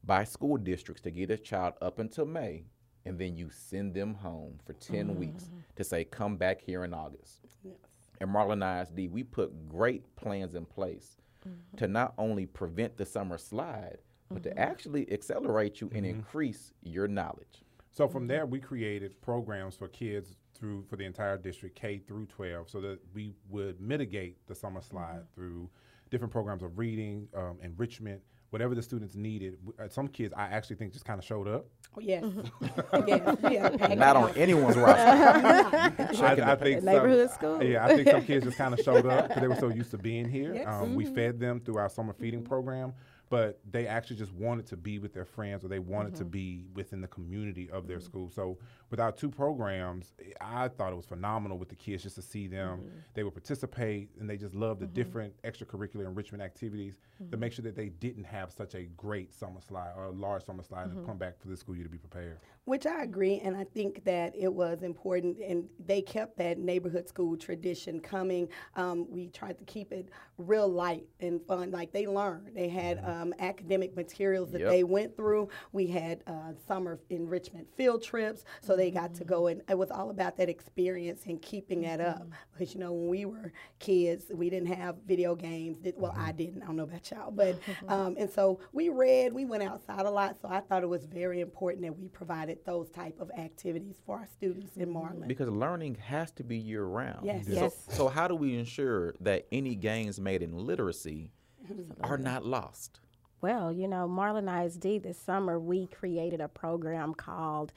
by 0.04 0.24
school 0.24 0.58
districts 0.58 1.02
to 1.04 1.12
get 1.12 1.32
a 1.32 1.38
child 1.38 1.74
up 1.82 2.00
until 2.00 2.26
May, 2.26 2.64
and 3.06 3.20
then 3.20 3.36
you 3.36 3.50
send 3.52 3.94
them 3.94 4.16
home 4.16 4.60
for 4.66 4.74
10 4.74 5.16
weeks 5.16 5.50
to 5.76 5.84
say, 5.84 6.04
come 6.04 6.36
back 6.38 6.62
here 6.62 6.84
in 6.84 6.94
August. 6.94 7.40
Yes. 7.64 7.76
And 8.20 8.30
Marlin 8.30 8.62
ISD, 8.62 9.12
we 9.12 9.24
put 9.24 9.70
great 9.70 10.16
plans 10.16 10.56
in 10.56 10.66
place 10.66 11.18
Mm-hmm. 11.48 11.78
to 11.78 11.88
not 11.88 12.14
only 12.18 12.46
prevent 12.46 12.96
the 12.98 13.06
summer 13.06 13.38
slide, 13.38 13.98
but 14.32 14.44
to 14.44 14.50
mm-hmm. 14.50 14.60
actually 14.60 15.12
accelerate 15.12 15.82
you 15.82 15.90
and 15.94 16.06
mm-hmm. 16.06 16.20
increase 16.20 16.74
your 16.82 17.08
knowledge. 17.08 17.64
So 17.92 18.08
from 18.08 18.28
there, 18.28 18.46
we 18.46 18.60
created 18.60 19.22
programs 19.22 19.76
for 19.76 19.88
kids 19.88 20.38
through 20.56 20.86
for 20.90 20.96
the 20.96 21.06
entire 21.06 21.38
district, 21.38 21.76
K 21.76 22.00
through 22.00 22.26
12, 22.28 22.70
so 22.70 22.82
that 22.82 23.00
we 23.14 23.36
would 23.50 23.80
mitigate 23.82 24.48
the 24.48 24.56
summer 24.56 24.82
slide 24.82 25.24
through 25.36 25.70
different 26.10 26.32
programs 26.32 26.64
of 26.64 26.78
reading, 26.78 27.28
um, 27.36 27.58
enrichment, 27.62 28.22
whatever 28.54 28.76
the 28.76 28.82
students 28.84 29.16
needed. 29.16 29.58
Uh, 29.80 29.88
Some 29.90 30.08
kids, 30.08 30.32
I 30.38 30.44
actually 30.44 30.76
think, 30.76 30.94
just 30.94 31.06
kind 31.06 31.18
of 31.20 31.26
showed 31.26 31.48
up. 31.48 31.66
Oh, 31.98 32.00
yes. 32.02 32.24
yes. 33.08 33.38
We 33.42 33.56
had 33.56 33.92
a 33.92 33.96
Not 33.96 34.16
on 34.16 34.30
anyone's 34.38 34.78
roster. 34.78 35.02
I, 36.24 36.52
I 36.52 36.56
think 36.56 36.82
some- 36.82 36.86
Neighborhood 36.86 37.32
school. 37.32 37.64
Yeah, 37.64 37.84
I 37.86 37.96
think 37.96 38.08
some 38.10 38.24
kids 38.24 38.46
just 38.46 38.58
kind 38.58 38.74
of 38.76 38.80
showed 38.82 39.08
up 39.08 39.28
because 39.28 39.42
they 39.42 39.48
were 39.48 39.56
so 39.56 39.70
used 39.70 39.90
to 39.92 39.98
being 39.98 40.30
here. 40.30 40.54
Yes. 40.54 40.68
Um, 40.70 40.94
We 40.94 41.06
fed 41.06 41.40
them 41.40 41.60
through 41.60 41.78
our 41.78 41.90
summer 41.90 42.14
feeding 42.14 42.44
program. 42.44 42.94
but 43.30 43.60
they 43.72 43.88
actually 43.88 44.18
just 44.18 44.32
wanted 44.34 44.68
to 44.68 44.78
be 44.78 45.00
with 45.00 45.12
their 45.14 45.26
friends 45.26 45.66
or 45.66 45.68
they 45.68 45.80
wanted 45.80 46.14
Mm-hmm. 46.14 46.24
to 46.24 46.26
be 46.26 46.66
within 46.76 47.02
the 47.02 47.08
community 47.08 47.68
of 47.72 47.88
their 47.88 48.00
school. 48.00 48.30
So 48.30 48.60
with 48.94 49.00
our 49.00 49.12
two 49.12 49.28
programs, 49.32 50.14
I 50.40 50.68
thought 50.68 50.94
it 50.94 50.96
was 50.96 51.08
phenomenal 51.08 51.58
with 51.58 51.68
the 51.68 51.76
kids 51.76 52.04
just 52.04 52.14
to 52.18 52.22
see 52.22 52.46
them. 52.46 52.78
Mm-hmm. 52.78 52.98
They 53.16 53.24
would 53.24 53.34
participate 53.34 54.12
and 54.20 54.30
they 54.30 54.38
just 54.38 54.54
loved 54.54 54.82
the 54.82 54.86
different 54.86 55.34
extracurricular 55.42 56.06
enrichment 56.06 56.44
activities 56.44 57.00
Mm-hmm. 57.22 57.30
to 57.30 57.38
make 57.38 57.54
sure 57.54 57.62
that 57.64 57.76
they 57.76 57.90
didn't 57.90 58.24
have 58.24 58.52
such 58.52 58.74
a 58.74 58.86
great 58.98 59.32
summer 59.36 59.62
slide 59.62 59.92
or 59.96 60.06
a 60.06 60.12
large 60.12 60.44
summer 60.44 60.64
slide 60.64 60.88
Mm-hmm. 60.88 60.98
and 60.98 61.08
come 61.08 61.18
back 61.20 61.40
for 61.40 61.48
the 61.48 61.56
school 61.56 61.76
year 61.76 61.84
to 61.84 61.90
be 61.90 62.00
prepared. 62.00 62.38
Which 62.66 62.88
I 62.88 63.04
agree, 63.04 63.40
and 63.44 63.56
I 63.56 63.66
think 63.66 64.04
that 64.06 64.34
it 64.36 64.52
was 64.52 64.82
important, 64.82 65.38
and 65.38 65.68
they 65.86 66.02
kept 66.02 66.38
that 66.38 66.58
neighborhood 66.58 67.08
school 67.08 67.38
tradition 67.38 68.00
coming. 68.00 68.48
Um, 68.76 69.06
we 69.12 69.28
tried 69.28 69.60
to 69.60 69.66
keep 69.66 69.92
it 69.92 70.10
real 70.40 70.68
light 70.68 71.06
and 71.20 71.40
fun, 71.46 71.70
like 71.72 71.92
they 71.92 72.08
learned. 72.08 72.50
They 72.56 72.68
had 72.70 73.04
um, 73.06 73.32
academic 73.38 73.96
materials 73.96 74.50
that 74.52 74.62
Yep. 74.62 74.70
they 74.72 74.84
went 74.84 75.16
through. 75.16 75.50
We 75.72 75.86
had 75.88 76.24
uh, 76.26 76.54
summer 76.68 77.00
enrichment 77.12 77.68
field 77.78 78.02
trips, 78.02 78.44
so 78.62 78.76
they 78.84 78.92
got 78.92 79.14
to 79.14 79.24
go, 79.24 79.48
and 79.48 79.62
it 79.70 79.78
was 79.78 79.90
all 79.92 80.10
about 80.10 80.36
that 80.36 80.50
experience 80.50 81.22
and 81.26 81.42
keeping 81.42 81.84
that 81.84 82.02
up. 82.02 82.24
Mm-hmm. 82.24 82.32
Because 82.52 82.74
you 82.74 82.82
know, 82.82 82.92
when 82.92 83.08
we 83.08 83.24
were 83.24 83.54
kids, 83.80 84.26
we 84.34 84.50
didn't 84.50 84.74
have 84.74 84.98
video 85.08 85.36
games. 85.36 85.78
Did- 85.78 85.96
Well, 85.98 86.14
I 86.18 86.30
mm-hmm. 86.30 86.38
didn't. 86.38 86.64
I 86.64 86.66
don't 86.66 86.76
know 86.76 86.84
about 86.84 87.10
y'all, 87.10 87.32
but 87.32 87.58
um, 87.88 88.16
and 88.20 88.30
so 88.30 88.60
we 88.74 88.90
read. 88.90 89.32
We 89.32 89.46
went 89.46 89.64
outside 89.64 90.06
a 90.06 90.12
lot, 90.12 90.36
so 90.42 90.50
I 90.50 90.60
thought 90.60 90.84
it 90.84 90.90
was 90.90 91.06
very 91.06 91.40
important 91.40 91.84
that 91.84 91.98
we 91.98 92.10
provided 92.10 92.58
those 92.66 92.90
type 92.90 93.22
of 93.22 93.32
activities 93.38 94.02
for 94.06 94.18
our 94.18 94.28
students 94.28 94.76
in 94.76 94.84
mm-hmm. 94.84 94.94
Marlin. 94.94 95.28
Because 95.30 95.48
learning 95.48 95.96
has 95.96 96.32
to 96.32 96.44
be 96.44 96.58
year 96.58 96.84
round. 96.84 97.26
Yes. 97.26 97.46
So, 97.46 97.54
Yes. 97.54 97.86
so 97.88 98.08
how 98.10 98.28
do 98.28 98.36
we 98.36 98.58
ensure 98.58 99.16
that 99.22 99.48
any 99.50 99.76
gains 99.76 100.20
made 100.20 100.42
in 100.42 100.58
literacy 100.58 101.32
are 102.02 102.18
not 102.18 102.46
lost? 102.46 103.00
Well, 103.44 103.72
you 103.72 103.88
know, 103.88 104.08
Marlin 104.08 104.50
ISD 104.50 105.04
this 105.04 105.18
summer, 105.18 105.60
we 105.60 105.88
created 105.88 106.42
a 106.42 106.48
program 106.48 107.14
called, 107.14 107.72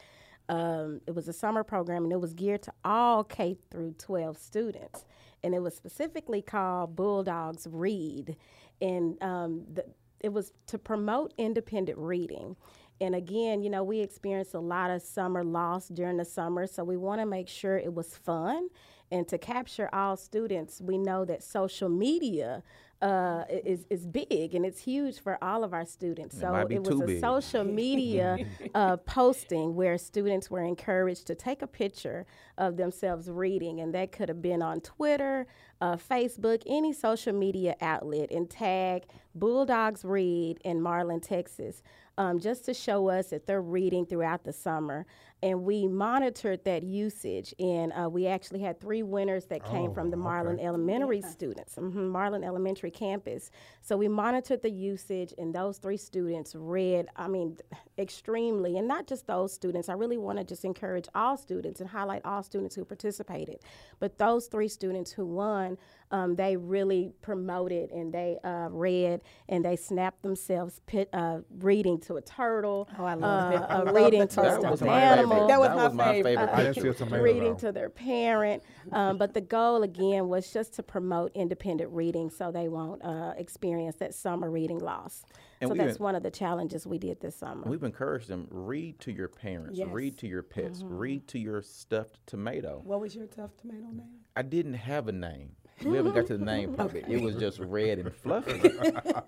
um, 0.49 1.01
it 1.07 1.15
was 1.15 1.29
a 1.29 1.33
summer 1.33 1.65
program 1.65 2.05
and 2.05 2.13
it 2.13 2.21
was 2.21 2.35
geared 2.35 2.63
to 2.63 2.73
all 2.85 3.25
K 3.25 3.57
through 3.71 3.95
12 3.99 4.39
students. 4.39 5.05
And 5.43 5.55
it 5.55 5.61
was 5.61 5.77
specifically 5.77 6.43
called 6.43 6.97
Bulldogs 6.97 7.67
Read. 7.71 8.37
And 8.81 9.23
um, 9.23 9.65
the, 9.73 9.85
it 10.21 10.33
was 10.33 10.53
to 10.69 10.79
promote 10.79 11.33
independent 11.39 11.99
reading. 11.99 12.57
And 13.01 13.15
again, 13.15 13.63
you 13.63 13.71
know, 13.71 13.85
we 13.85 14.01
experienced 14.01 14.55
a 14.55 14.61
lot 14.61 14.91
of 14.91 15.03
summer 15.03 15.45
loss 15.45 15.89
during 15.89 16.17
the 16.17 16.25
summer, 16.25 16.67
so 16.67 16.83
we 16.83 16.97
want 16.97 17.21
to 17.21 17.27
make 17.27 17.49
sure 17.49 17.77
it 17.77 17.93
was 17.93 18.17
fun. 18.17 18.69
And 19.11 19.27
to 19.29 19.39
capture 19.39 19.89
all 19.93 20.17
students, 20.17 20.81
we 20.81 20.99
know 20.99 21.25
that 21.25 21.43
social 21.43 21.89
media 21.89 22.63
uh, 23.03 23.45
is, 23.51 23.87
is 23.91 24.07
big 24.07 24.55
and 24.55 24.65
it's 24.65 24.81
huge 24.81 25.21
for 25.21 25.37
all 25.45 25.63
of 25.63 25.75
our 25.75 25.85
students. 25.85 26.41
so 26.41 26.51
might 26.51 26.71
it 26.71 26.83
was 26.83 27.01
a 27.01 27.05
big. 27.05 27.21
social 27.21 27.63
media 27.83 28.39
uh, 28.75 28.97
posting 28.97 29.75
where 29.75 29.99
students 29.99 30.51
were 30.51 30.63
encouraged 30.63 31.27
to 31.27 31.35
take 31.35 31.61
a 31.61 31.67
picture 31.67 32.25
of 32.57 32.77
themselves 32.77 33.31
reading, 33.31 33.81
and 33.81 33.95
that 33.95 34.13
could 34.13 34.31
have 34.31 34.41
been 34.41 34.63
on 34.63 34.81
Twitter, 34.81 35.47
uh, 35.83 35.97
Facebook, 35.97 36.63
any 36.67 36.93
social 36.93 37.35
media 37.35 37.77
outlet, 37.83 38.31
and 38.31 38.49
tag 38.49 39.03
Bulldogs 39.35 40.03
Read 40.03 40.59
in 40.65 40.81
Marlin, 40.81 41.21
Texas, 41.21 41.83
um, 42.17 42.41
just 42.41 42.65
to 42.65 42.73
show 42.73 43.09
us 43.11 43.29
that 43.29 43.47
they're 43.47 43.61
reading 43.61 44.07
throughout 44.07 44.45
the 44.45 44.53
summer. 44.55 45.05
And 45.47 45.63
we 45.63 45.87
monitored 45.87 46.65
that 46.65 46.83
usage, 46.83 47.55
and 47.61 47.93
uh, 47.93 48.09
we 48.11 48.27
actually 48.27 48.59
had 48.59 48.81
three 48.81 49.05
winners 49.05 49.47
that 49.47 49.65
came 49.65 49.91
Oh, 49.91 49.95
from 49.95 50.11
the 50.11 50.17
okay. 50.17 50.25
Marlin 50.25 50.59
Elementary 50.59 51.23
students, 51.23 51.77
hmm 51.77 52.09
Marlin 52.09 52.43
Elementary 52.43 52.91
campus. 52.91 53.53
So 53.81 53.97
we 53.97 54.09
monitored 54.09 54.63
the 54.63 54.71
usage, 54.71 55.33
and 55.39 55.55
those 55.55 55.79
three 55.79 55.99
students 55.99 56.57
read, 56.57 57.07
I 57.15 57.29
mean, 57.29 57.59
extremely. 57.97 58.77
And 58.77 58.89
not 58.89 59.07
just 59.07 59.29
those 59.29 59.53
students, 59.53 59.89
I 59.89 59.93
really 59.93 60.19
want 60.19 60.39
to 60.39 60.45
just 60.45 60.65
encourage 60.65 61.07
all 61.15 61.37
students 61.37 61.81
and 61.81 61.89
highlight 61.89 62.23
all 62.25 62.43
students 62.43 62.75
who 62.75 62.85
participated. 62.85 63.61
But 64.01 64.19
those 64.19 64.49
three 64.49 64.69
students 64.69 65.13
who 65.13 65.25
won, 65.27 65.79
um, 66.11 66.37
they 66.37 66.57
really 66.57 67.13
promoted 67.23 67.91
and 67.91 68.13
they 68.13 68.39
uh, 68.45 68.69
read 68.71 69.21
and 69.49 69.65
they 69.65 69.77
snapped 69.77 70.23
themselves 70.23 70.81
pit, 70.87 71.09
uh, 71.13 71.39
reading 71.61 72.01
to 72.01 72.17
a 72.17 72.23
turtle, 72.23 72.89
Oh, 72.99 73.05
I 73.05 73.15
love 73.15 73.53
it. 73.53 73.57
I 73.69 73.75
uh, 73.75 73.85
love 73.85 73.95
reading 73.95 74.27
to 74.29 74.43
a 74.43 74.61
stuffed 74.61 74.83
animal. 74.83 75.36
Favorite. 75.37 75.49
That 75.49 75.61
was 75.61 75.69
that 75.69 75.77
my 75.77 75.85
was 75.85 75.95
my 75.95 76.05
favorite. 76.13 76.25
favorite. 76.37 76.51
I 76.55 76.63
didn't 76.63 76.75
see 76.75 76.81
a 76.81 76.85
picture. 76.85 77.05
tomato 77.05 77.23
reading 77.23 77.53
though. 77.53 77.59
to 77.59 77.73
their 77.73 77.91
parent. 77.91 78.63
Um, 78.93 79.19
but 79.19 79.35
the 79.35 79.41
goal 79.41 79.83
again 79.83 80.29
was 80.29 80.53
just 80.53 80.75
to 80.75 80.83
promote 80.83 81.33
independent 81.35 81.91
reading 81.93 82.31
so 82.31 82.51
they 82.53 82.69
won't 82.69 83.03
uh, 83.05 83.35
experience 83.37 83.97
that 83.97 84.15
summer 84.15 84.51
reading 84.51 84.79
loss. 84.79 85.25
And 85.61 85.69
so 85.69 85.73
we 85.73 85.79
that's 85.79 85.95
even- 85.97 86.05
one 86.05 86.15
of 86.15 86.23
the 86.23 86.31
challenges 86.31 86.87
we 86.87 86.99
did 86.99 87.21
this 87.21 87.35
summer. 87.37 87.69
We've 87.69 87.83
encouraged 87.83 88.29
them 88.29 88.47
read 88.51 89.01
to 89.01 89.13
your 89.13 89.29
parents, 89.29 89.79
Yes. 89.79 89.89
read 89.91 90.19
to 90.19 90.27
your 90.27 90.43
pets, 90.43 90.81
Mm-hmm. 90.83 90.95
read 90.97 91.29
to 91.29 91.39
your 91.39 91.63
stuffed 91.63 92.19
tomato. 92.27 92.83
What 92.85 93.01
was 93.01 93.15
your 93.17 93.27
stuffed 93.27 93.61
tomato 93.61 93.87
name? 93.93 94.21
I 94.37 94.43
didn't 94.43 94.75
have 94.75 95.09
a 95.09 95.13
name. 95.13 95.53
We 95.85 95.97
haven't 95.97 96.15
got 96.15 96.27
to 96.29 96.39
the 96.39 96.45
name 96.45 96.75
part 96.75 96.91
of 96.91 96.97
it. 96.97 97.05
It 97.09 97.21
was 97.21 97.37
just 97.37 97.59
red 97.59 97.99
and 97.99 98.15
fluffy. 98.15 98.59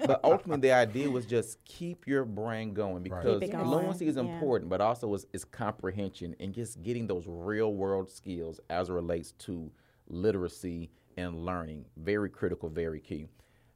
but 0.07 0.21
ultimately, 0.25 0.69
the 0.69 0.75
idea 0.75 1.11
was 1.11 1.27
just 1.27 1.63
keep 1.65 2.07
your 2.07 2.25
brain 2.25 2.73
going 2.73 3.03
because 3.03 3.41
Keep 3.41 3.51
it 3.51 3.53
going, 3.53 3.65
fluency 3.67 4.07
is 4.07 4.17
yeah. 4.17 4.23
important, 4.23 4.71
but 4.71 4.81
also 4.81 5.13
is, 5.15 5.27
is 5.33 5.45
comprehension 5.45 6.35
and 6.41 6.55
just 6.55 6.83
getting 6.83 7.07
those 7.07 7.25
real 7.27 7.75
world 7.75 8.11
skills 8.11 8.61
as 8.71 8.89
it 8.89 8.93
relates 8.93 9.33
to 9.33 9.71
literacy 10.09 10.91
and 11.17 11.45
learning. 11.45 11.85
Very 11.97 12.31
critical, 12.31 12.69
very 12.69 13.01
key. 13.01 13.27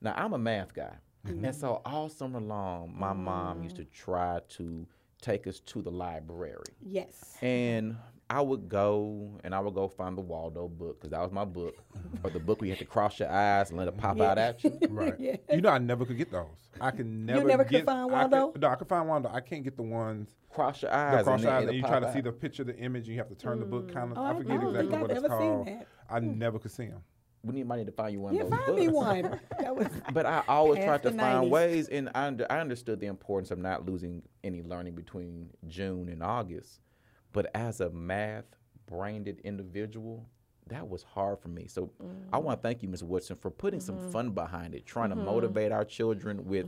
Now, 0.01 0.15
I'm 0.17 0.33
a 0.33 0.39
math 0.39 0.73
guy. 0.73 0.95
Mm-hmm. 1.27 1.45
And 1.45 1.55
so 1.55 1.83
all 1.85 2.09
summer 2.09 2.41
long, 2.41 2.95
my 2.97 3.13
mom 3.13 3.63
used 3.63 3.77
mm. 3.77 3.81
to 3.81 3.85
try 3.85 4.41
to 4.51 4.87
take 5.21 5.47
us 5.47 5.61
to 5.61 5.83
the 5.83 5.91
library. 5.91 6.65
Yes. 6.81 7.37
And 7.41 7.97
I 8.33 8.41
would 8.41 8.67
go 8.67 9.39
and 9.45 9.55
I 9.55 9.61
would 9.61 9.75
go 9.75 9.89
find 9.89 10.17
the 10.17 10.23
Waldo 10.23 10.67
book 10.67 10.99
because 10.99 11.11
that 11.11 11.21
was 11.21 11.33
my 11.33 11.45
book, 11.45 11.77
or 12.25 12.31
the 12.31 12.41
book 12.41 12.63
where 12.63 12.69
you 12.69 12.73
had 12.73 12.79
to 12.79 12.87
cross 12.87 13.21
your 13.21 13.31
eyes 13.31 13.69
and 13.69 13.79
let 13.79 13.89
it 13.89 13.99
pop 13.99 14.19
out 14.23 14.39
at 14.39 14.65
you. 14.65 14.79
Right. 14.89 15.15
Yeah. 15.19 15.37
You 15.53 15.61
know, 15.61 15.69
I 15.69 15.77
never 15.77 16.07
could 16.07 16.17
get 16.17 16.33
those. 16.33 16.47
I 16.81 16.93
can 16.93 17.27
never. 17.27 17.41
You 17.41 17.47
never 17.47 17.65
could 17.65 17.73
get, 17.73 17.85
find 17.85 18.11
I 18.11 18.23
could- 18.23 18.33
Waldo? 18.33 18.59
no, 18.59 18.69
I 18.69 18.75
could 18.77 18.89
find 18.89 19.07
Waldo. 19.07 19.31
I 19.31 19.41
can't 19.41 19.63
get 19.63 19.77
the 19.77 19.83
ones. 19.83 20.31
Cross 20.49 20.81
your 20.81 20.91
The 20.91 20.97
eyes. 20.97 21.25
cross 21.25 21.41
and, 21.41 21.47
then 21.47 21.53
eyes, 21.53 21.69
and 21.69 21.77
you 21.77 21.83
pop 21.83 21.91
try 21.91 22.01
to 22.01 22.07
out. 22.07 22.15
see 22.15 22.21
the 22.23 22.33
picture, 22.33 22.65
the 22.65 22.77
image, 22.79 23.03
and 23.03 23.13
you 23.13 23.19
have 23.19 23.29
to 23.29 23.35
turn 23.35 23.61
the 23.61 23.67
book 23.67 23.91
mm. 23.91 23.93
kind 23.93 24.13
of. 24.13 24.19
Oh, 24.19 24.23
I 24.23 24.31
I 24.31 24.35
forget 24.39 24.61
don't 24.61 24.71
exactly 24.71 24.91
think 24.91 25.03
what 25.03 25.11
I've 25.11 25.17
it's 25.19 25.25
ever 25.27 25.39
seen 25.39 25.53
called. 25.53 25.67
that. 25.67 25.87
I 26.09 26.21
hmm. 26.21 26.39
never 26.39 26.59
could 26.59 26.71
see 26.71 26.87
them. 26.87 27.03
We 27.45 27.55
need 27.55 27.67
money 27.67 27.85
to 27.85 27.93
find 27.93 28.13
you 28.15 28.21
one 28.21 28.35
Yeah, 28.35 28.43
of 28.43 28.51
those 28.51 28.61
find 28.61 28.77
me 28.77 28.89
one. 28.89 29.41
That 29.59 29.77
was 29.77 29.89
But 30.15 30.27
I 30.27 30.43
always 30.49 30.83
tried 30.83 31.03
to 31.03 31.11
find 31.11 31.47
90s. 31.47 31.51
ways, 31.51 31.89
and 31.89 32.09
I, 32.15 32.27
under, 32.29 32.47
I 32.51 32.61
understood 32.61 33.01
the 33.01 33.07
importance 33.07 33.51
of 33.51 33.59
not 33.59 33.85
losing 33.85 34.23
any 34.45 34.63
learning 34.63 34.95
between 34.95 35.51
June 35.67 36.09
and 36.09 36.23
August. 36.23 36.81
But 37.33 37.51
as 37.55 37.81
a 37.81 37.91
math 37.91 38.45
brained 38.87 39.29
individual, 39.29 40.27
that 40.69 40.89
was 40.89 41.03
hard 41.03 41.41
for 41.41 41.49
me. 41.49 41.67
So 41.67 41.91
I 42.01 42.05
mm-hmm. 42.05 42.45
want 42.45 42.59
to 42.59 42.63
thank 42.63 42.83
you, 42.83 42.89
Ms. 42.89 43.05
Woodson, 43.05 43.37
for 43.37 43.51
putting 43.51 43.81
some 43.81 43.97
mm-hmm. 43.97 44.11
fun 44.11 44.31
behind 44.31 44.75
it, 44.75 44.87
trying 44.87 45.11
to 45.11 45.17
mm-hmm. 45.17 45.27
motivate 45.27 45.73
our 45.73 45.85
children 45.85 46.45
with 46.45 46.67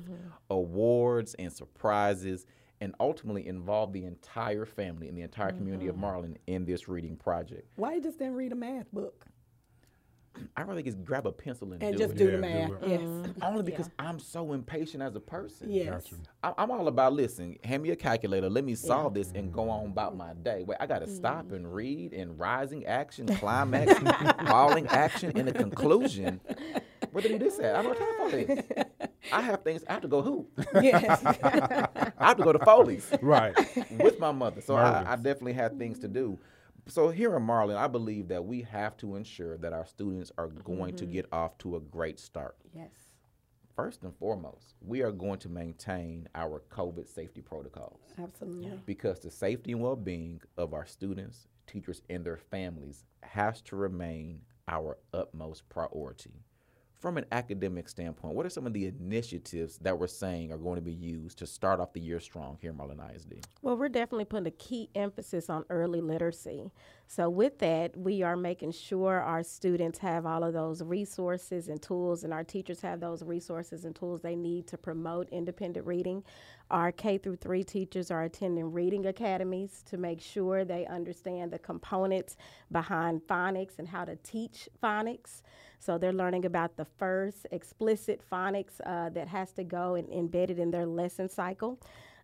awards 0.50 1.34
and 1.34 1.52
surprises, 1.52 2.46
and 2.80 2.94
ultimately 2.98 3.46
involve 3.46 3.92
the 3.92 4.04
entire 4.04 4.66
family 4.66 5.08
and 5.08 5.16
the 5.16 5.22
entire 5.22 5.52
community 5.52 5.86
of 5.86 5.96
Marlin 5.96 6.36
in 6.46 6.64
this 6.64 6.88
reading 6.88 7.16
project. 7.16 7.68
why 7.76 7.94
you 7.94 8.02
just 8.02 8.18
didn't 8.18 8.34
read 8.34 8.52
a 8.52 8.56
math 8.56 8.90
book 8.92 9.26
I'd 10.56 10.66
rather 10.68 10.82
just 10.82 11.04
grab 11.04 11.26
a 11.26 11.32
pencil 11.32 11.72
and, 11.72 11.82
and 11.82 11.96
do 11.96 12.02
just 12.02 12.14
it. 12.14 12.18
do 12.18 12.24
Yeah, 12.24 12.30
the 12.30 12.36
do 12.36 12.40
math. 12.42 12.70
it. 12.82 12.88
Yes. 12.88 13.00
Mm-hmm. 13.00 13.42
Only 13.42 13.62
because 13.62 13.90
I'm 13.98 14.18
so 14.18 14.52
impatient 14.52 15.02
as 15.02 15.14
a 15.16 15.20
person. 15.20 15.70
Yes. 15.70 16.04
Gotcha. 16.04 16.16
I- 16.42 16.54
I'm 16.62 16.70
all 16.70 16.88
about 16.88 17.12
listen. 17.12 17.56
Hand 17.64 17.82
me 17.82 17.90
a 17.90 17.96
calculator. 17.96 18.48
Let 18.48 18.64
me 18.64 18.74
solve 18.74 19.14
this 19.14 19.32
and 19.34 19.52
go 19.52 19.70
on 19.70 19.86
about 19.86 20.10
mm-hmm. 20.10 20.18
my 20.18 20.32
day. 20.34 20.64
Wait, 20.66 20.78
I 20.80 20.86
got 20.86 21.00
to 21.00 21.08
stop 21.08 21.46
mm-hmm. 21.46 21.54
and 21.54 21.74
read 21.74 22.12
and 22.12 22.38
rising 22.38 22.86
action, 22.86 23.26
climax, 23.36 23.92
falling 24.48 24.86
action, 24.88 25.32
and 25.36 25.48
a 25.48 25.52
conclusion. 25.64 26.40
Where 27.12 27.22
did 27.22 27.30
he 27.30 27.38
do 27.38 27.44
this 27.44 27.58
at? 27.60 27.76
I 27.76 27.82
don't 27.82 27.96
have 27.98 28.08
time 28.18 28.30
for 28.30 28.36
this. 28.36 28.84
I 29.32 29.40
have 29.40 29.62
things. 29.62 29.84
I 29.88 29.92
have 29.92 30.02
to 30.02 30.08
go 30.08 30.20
who? 30.22 30.46
Yes. 30.82 31.24
I 31.24 32.10
have 32.18 32.36
to 32.38 32.42
go 32.42 32.52
to 32.52 32.58
Foley's 32.64 33.08
Right. 33.22 33.54
with 33.98 34.18
my 34.18 34.32
mother. 34.32 34.60
So 34.60 34.74
I, 34.74 35.12
I 35.12 35.16
definitely 35.16 35.52
had 35.54 35.78
things 35.78 35.98
to 36.00 36.08
do. 36.08 36.38
So 36.86 37.08
here 37.08 37.36
in 37.36 37.42
Marlin, 37.42 37.76
I 37.76 37.86
believe 37.86 38.28
that 38.28 38.44
we 38.44 38.62
have 38.62 38.96
to 38.98 39.16
ensure 39.16 39.56
that 39.58 39.72
our 39.72 39.86
students 39.86 40.30
are 40.36 40.48
going 40.48 40.96
to 40.96 41.04
mm-hmm. 41.04 41.12
get 41.12 41.26
off 41.32 41.56
to 41.58 41.76
a 41.76 41.80
great 41.80 42.20
start. 42.20 42.56
yes. 42.74 42.90
First 43.74 44.04
and 44.04 44.16
foremost, 44.16 44.74
we 44.80 45.02
are 45.02 45.10
going 45.10 45.40
to 45.40 45.48
maintain 45.48 46.28
our 46.36 46.62
COVID 46.70 47.12
safety 47.12 47.40
protocols 47.40 47.98
Absolutely. 48.22 48.78
because 48.86 49.18
the 49.18 49.32
safety 49.32 49.72
and 49.72 49.80
well 49.80 49.96
being 49.96 50.40
of 50.56 50.72
our 50.72 50.86
students, 50.86 51.48
teachers, 51.66 52.00
and 52.08 52.24
their 52.24 52.36
families 52.36 53.02
has 53.22 53.60
to 53.62 53.74
remain 53.74 54.42
our 54.68 54.98
utmost 55.12 55.68
priority. 55.68 56.44
From 57.04 57.18
an 57.18 57.26
academic 57.32 57.86
standpoint, 57.86 58.34
what 58.34 58.46
are 58.46 58.48
some 58.48 58.66
of 58.66 58.72
the 58.72 58.86
initiatives 58.86 59.76
that 59.76 59.98
we're 59.98 60.06
saying 60.06 60.50
are 60.50 60.56
going 60.56 60.76
to 60.76 60.80
be 60.80 60.90
used 60.90 61.36
to 61.38 61.46
start 61.46 61.78
off 61.78 61.92
the 61.92 62.00
year 62.00 62.18
strong 62.18 62.56
here 62.62 62.70
in 62.70 62.76
Marlin 62.78 62.98
ISD? 63.14 63.46
Well, 63.60 63.76
we're 63.76 63.90
definitely 63.90 64.24
putting 64.24 64.46
a 64.46 64.52
key 64.52 64.88
emphasis 64.94 65.50
on 65.50 65.66
early 65.68 66.00
literacy. 66.00 66.70
So, 67.06 67.28
with 67.28 67.58
that, 67.58 67.96
we 67.96 68.22
are 68.22 68.36
making 68.36 68.72
sure 68.72 69.20
our 69.20 69.42
students 69.42 69.98
have 69.98 70.26
all 70.26 70.42
of 70.42 70.52
those 70.52 70.82
resources 70.82 71.68
and 71.68 71.80
tools, 71.80 72.24
and 72.24 72.32
our 72.32 72.44
teachers 72.44 72.80
have 72.80 73.00
those 73.00 73.22
resources 73.22 73.84
and 73.84 73.94
tools 73.94 74.22
they 74.22 74.34
need 74.34 74.66
to 74.68 74.78
promote 74.78 75.28
independent 75.30 75.86
reading. 75.86 76.24
Our 76.70 76.92
K 76.92 77.18
through 77.18 77.36
three 77.36 77.62
teachers 77.62 78.10
are 78.10 78.24
attending 78.24 78.72
reading 78.72 79.06
academies 79.06 79.82
to 79.86 79.98
make 79.98 80.20
sure 80.20 80.64
they 80.64 80.86
understand 80.86 81.52
the 81.52 81.58
components 81.58 82.36
behind 82.72 83.20
phonics 83.28 83.78
and 83.78 83.86
how 83.86 84.04
to 84.06 84.16
teach 84.16 84.68
phonics. 84.82 85.42
So 85.78 85.98
they're 85.98 86.12
learning 86.12 86.46
about 86.46 86.76
the 86.76 86.86
first 86.86 87.46
explicit 87.50 88.22
phonics 88.32 88.80
uh, 88.86 89.10
that 89.10 89.28
has 89.28 89.52
to 89.52 89.64
go 89.64 89.94
and 89.94 90.08
embedded 90.10 90.58
in 90.58 90.70
their 90.70 90.86
lesson 90.86 91.28
cycle. 91.28 91.78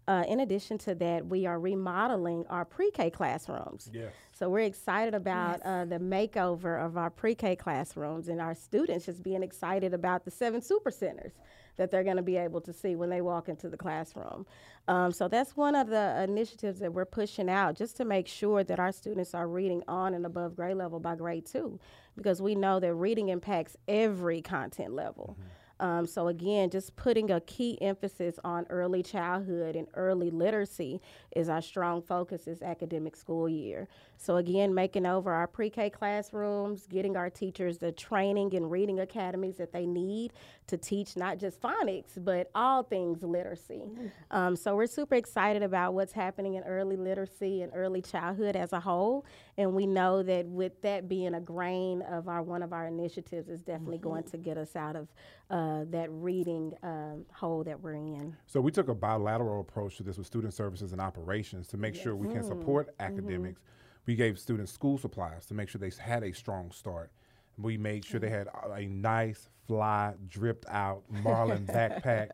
Uh, 0.08 0.24
in 0.26 0.40
addition 0.40 0.76
to 0.78 0.94
that, 0.96 1.26
we 1.26 1.46
are 1.46 1.60
remodeling 1.60 2.44
our 2.48 2.64
pre-K 2.64 3.10
classrooms. 3.10 3.88
Yes. 3.92 4.12
So 4.32 4.48
we're 4.48 4.60
excited 4.60 5.14
about 5.14 5.60
uh, 5.62 5.84
the 5.84 5.98
makeover 5.98 6.84
of 6.84 6.96
our 6.96 7.10
pre-K 7.10 7.56
classrooms 7.56 8.28
and 8.28 8.40
our 8.40 8.54
students 8.54 9.06
just 9.06 9.22
being 9.22 9.42
excited 9.42 9.94
about 9.94 10.24
the 10.24 10.30
seven 10.30 10.62
super 10.62 10.90
centers 10.90 11.32
that 11.76 11.90
they're 11.90 12.04
going 12.04 12.16
to 12.16 12.22
be 12.22 12.36
able 12.36 12.60
to 12.60 12.72
see 12.72 12.96
when 12.96 13.08
they 13.08 13.20
walk 13.20 13.48
into 13.48 13.68
the 13.68 13.76
classroom. 13.76 14.44
Um, 14.88 15.12
so 15.12 15.28
that's 15.28 15.56
one 15.56 15.74
of 15.74 15.86
the 15.88 16.22
initiatives 16.24 16.80
that 16.80 16.92
we're 16.92 17.04
pushing 17.04 17.48
out 17.48 17.76
just 17.76 17.96
to 17.98 18.04
make 18.04 18.26
sure 18.26 18.64
that 18.64 18.80
our 18.80 18.92
students 18.92 19.34
are 19.34 19.46
reading 19.46 19.82
on 19.86 20.14
and 20.14 20.26
above 20.26 20.56
grade 20.56 20.76
level 20.76 20.98
by 20.98 21.14
grade 21.14 21.46
two, 21.46 21.78
because 22.16 22.42
we 22.42 22.54
know 22.54 22.80
that 22.80 22.94
reading 22.94 23.28
impacts 23.28 23.76
every 23.86 24.42
content 24.42 24.92
level. 24.94 25.36
Mm-hmm. 25.38 25.48
Um, 25.80 26.06
so 26.06 26.28
again, 26.28 26.70
just 26.70 26.94
putting 26.94 27.30
a 27.30 27.40
key 27.40 27.80
emphasis 27.80 28.38
on 28.44 28.66
early 28.68 29.02
childhood 29.02 29.74
and 29.76 29.88
early 29.94 30.30
literacy 30.30 31.00
is 31.34 31.48
our 31.48 31.62
strong 31.62 32.02
focus 32.02 32.44
this 32.44 32.62
academic 32.62 33.16
school 33.16 33.48
year. 33.48 33.88
So 34.22 34.36
again, 34.36 34.74
making 34.74 35.06
over 35.06 35.32
our 35.32 35.46
pre-K 35.46 35.88
classrooms, 35.88 36.86
getting 36.86 37.16
our 37.16 37.30
teachers 37.30 37.78
the 37.78 37.90
training 37.90 38.54
and 38.54 38.70
reading 38.70 39.00
academies 39.00 39.56
that 39.56 39.72
they 39.72 39.86
need 39.86 40.34
to 40.66 40.76
teach 40.76 41.16
not 41.16 41.38
just 41.38 41.58
phonics 41.60 42.22
but 42.22 42.50
all 42.54 42.82
things 42.82 43.22
literacy. 43.22 43.82
Um, 44.30 44.56
so 44.56 44.76
we're 44.76 44.86
super 44.86 45.14
excited 45.14 45.62
about 45.62 45.94
what's 45.94 46.12
happening 46.12 46.54
in 46.54 46.64
early 46.64 46.96
literacy 46.98 47.62
and 47.62 47.72
early 47.74 48.02
childhood 48.02 48.56
as 48.56 48.74
a 48.74 48.80
whole, 48.80 49.24
and 49.56 49.72
we 49.72 49.86
know 49.86 50.22
that 50.22 50.46
with 50.46 50.82
that 50.82 51.08
being 51.08 51.32
a 51.32 51.40
grain 51.40 52.02
of 52.02 52.28
our 52.28 52.42
one 52.42 52.62
of 52.62 52.74
our 52.74 52.88
initiatives 52.88 53.48
is 53.48 53.60
definitely 53.62 53.98
going 53.98 54.24
to 54.24 54.36
get 54.36 54.58
us 54.58 54.76
out 54.76 54.96
of 54.96 55.08
uh, 55.48 55.84
that 55.88 56.08
reading 56.10 56.74
um, 56.82 57.24
hole 57.32 57.64
that 57.64 57.80
we're 57.80 57.94
in. 57.94 58.36
So 58.46 58.60
we 58.60 58.70
took 58.70 58.88
a 58.88 58.94
bilateral 58.94 59.62
approach 59.62 59.96
to 59.96 60.02
this 60.02 60.18
with 60.18 60.26
student 60.26 60.52
services 60.52 60.92
and 60.92 61.00
operations 61.00 61.68
to 61.68 61.78
make 61.78 61.94
sure 61.94 62.14
we 62.14 62.28
can 62.28 62.44
support 62.44 62.94
academics. 63.00 63.62
We 64.06 64.16
gave 64.16 64.38
students 64.38 64.72
school 64.72 64.98
supplies 64.98 65.46
to 65.46 65.54
make 65.54 65.68
sure 65.68 65.78
they 65.80 65.92
had 66.02 66.22
a 66.22 66.32
strong 66.32 66.70
start. 66.72 67.10
We 67.58 67.76
made 67.76 68.04
sure 68.04 68.18
they 68.20 68.30
had 68.30 68.48
a, 68.48 68.72
a 68.72 68.86
nice, 68.86 69.48
fly, 69.66 70.14
dripped 70.28 70.66
out 70.68 71.02
Marlin 71.22 71.66
backpack. 71.70 72.30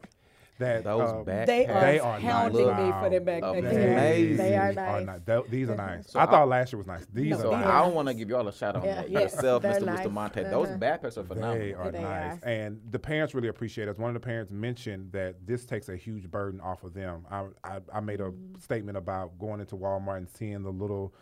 That 0.58 0.84
Those 0.84 1.10
uh, 1.10 1.14
backpacks. 1.16 1.46
They 1.46 1.66
are 1.66 1.80
They 1.82 1.98
are 1.98 2.18
hounding 2.18 2.66
nice. 2.66 2.78
me 2.86 2.92
for 3.02 3.10
their 3.10 3.20
Wow. 3.20 3.52
backpacks. 3.52 3.58
Amazing. 3.58 4.36
They 4.38 4.56
are 4.56 4.68
These 4.68 4.76
nice. 4.76 5.06
ni- 5.06 5.24
th- 5.26 5.44
these 5.50 5.68
are 5.68 5.76
nice. 5.76 6.10
So 6.10 6.18
I 6.18 6.22
I- 6.22 6.26
thought 6.26 6.48
last 6.48 6.72
year 6.72 6.78
was 6.78 6.86
nice. 6.86 7.04
These 7.12 7.30
No, 7.32 7.36
are 7.36 7.40
So 7.42 7.50
these 7.50 7.58
nice. 7.58 7.66
I 7.66 7.86
want 7.88 8.08
to 8.08 8.14
give 8.14 8.30
you 8.30 8.36
all 8.38 8.48
a 8.48 8.52
shout 8.54 8.74
out 8.76 8.82
Yeah, 8.84 9.00
on 9.02 9.10
yes, 9.10 9.34
yourself, 9.34 9.62
Mr. 9.64 9.82
nice. 9.84 9.96
Bustamante. 9.98 10.42
Those 10.44 10.68
Uh-huh. 10.68 10.78
backpacks 10.78 11.18
are 11.18 11.24
phenomenal. 11.24 11.58
They 11.58 11.74
are 11.74 11.90
They 11.90 12.00
nice. 12.02 12.42
are. 12.42 12.48
And 12.48 12.80
the 12.90 12.98
parents 12.98 13.34
really 13.34 13.48
appreciate 13.48 13.86
us. 13.88 13.98
One 13.98 14.08
of 14.08 14.14
the 14.14 14.24
parents 14.26 14.50
mentioned 14.50 15.12
that 15.12 15.46
this 15.46 15.66
takes 15.66 15.90
a 15.90 15.96
huge 15.96 16.30
burden 16.30 16.58
off 16.62 16.84
of 16.84 16.94
them. 16.94 17.26
I, 17.30 17.48
I, 17.62 17.80
I 17.92 18.00
made 18.00 18.22
a 18.22 18.30
Mm-hmm. 18.30 18.58
statement 18.58 18.96
about 18.96 19.38
going 19.38 19.60
into 19.60 19.76
Walmart 19.76 20.16
and 20.16 20.30
seeing 20.30 20.62
the 20.62 20.72
little 20.72 21.12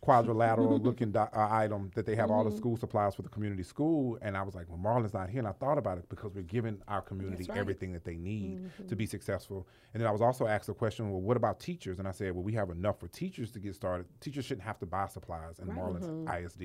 quadrilateral 0.00 0.78
looking 0.82 1.10
do- 1.12 1.18
uh, 1.18 1.48
item 1.50 1.90
that 1.94 2.06
they 2.06 2.14
have 2.16 2.30
all 2.30 2.44
the 2.44 2.48
Mm-hmm. 2.50 2.58
school 2.58 2.76
supplies 2.76 3.14
for 3.14 3.22
the 3.22 3.28
community 3.28 3.62
school. 3.62 4.18
And 4.22 4.36
I 4.36 4.42
was 4.42 4.54
like, 4.54 4.68
well, 4.68 4.78
Marlin's 4.78 5.12
not 5.12 5.28
here. 5.28 5.40
And 5.40 5.48
I 5.48 5.52
thought 5.52 5.76
about 5.76 5.98
it 5.98 6.08
because 6.08 6.34
we're 6.34 6.42
giving 6.42 6.80
our 6.88 7.02
community 7.02 7.44
right. 7.48 7.58
everything 7.58 7.92
that 7.92 8.04
they 8.04 8.16
need 8.16 8.58
Mm-hmm. 8.60 8.86
to 8.88 8.96
be 8.96 9.06
successful. 9.06 9.66
And 9.92 10.00
then 10.00 10.08
I 10.08 10.12
was 10.12 10.20
also 10.22 10.46
asked 10.46 10.66
the 10.66 10.74
question, 10.74 11.10
well, 11.10 11.20
what 11.20 11.36
about 11.36 11.60
teachers? 11.60 11.98
And 11.98 12.06
I 12.08 12.12
said, 12.12 12.32
well, 12.32 12.42
we 12.44 12.52
have 12.54 12.70
enough 12.70 13.00
for 13.00 13.08
teachers 13.08 13.50
to 13.52 13.58
get 13.60 13.74
started. 13.74 14.06
Teachers 14.20 14.44
shouldn't 14.44 14.66
have 14.66 14.78
to 14.78 14.86
buy 14.86 15.06
supplies 15.06 15.58
in 15.58 15.74
Marlin's 15.74 16.06
Mm-hmm. 16.06 16.44
ISD. 16.44 16.62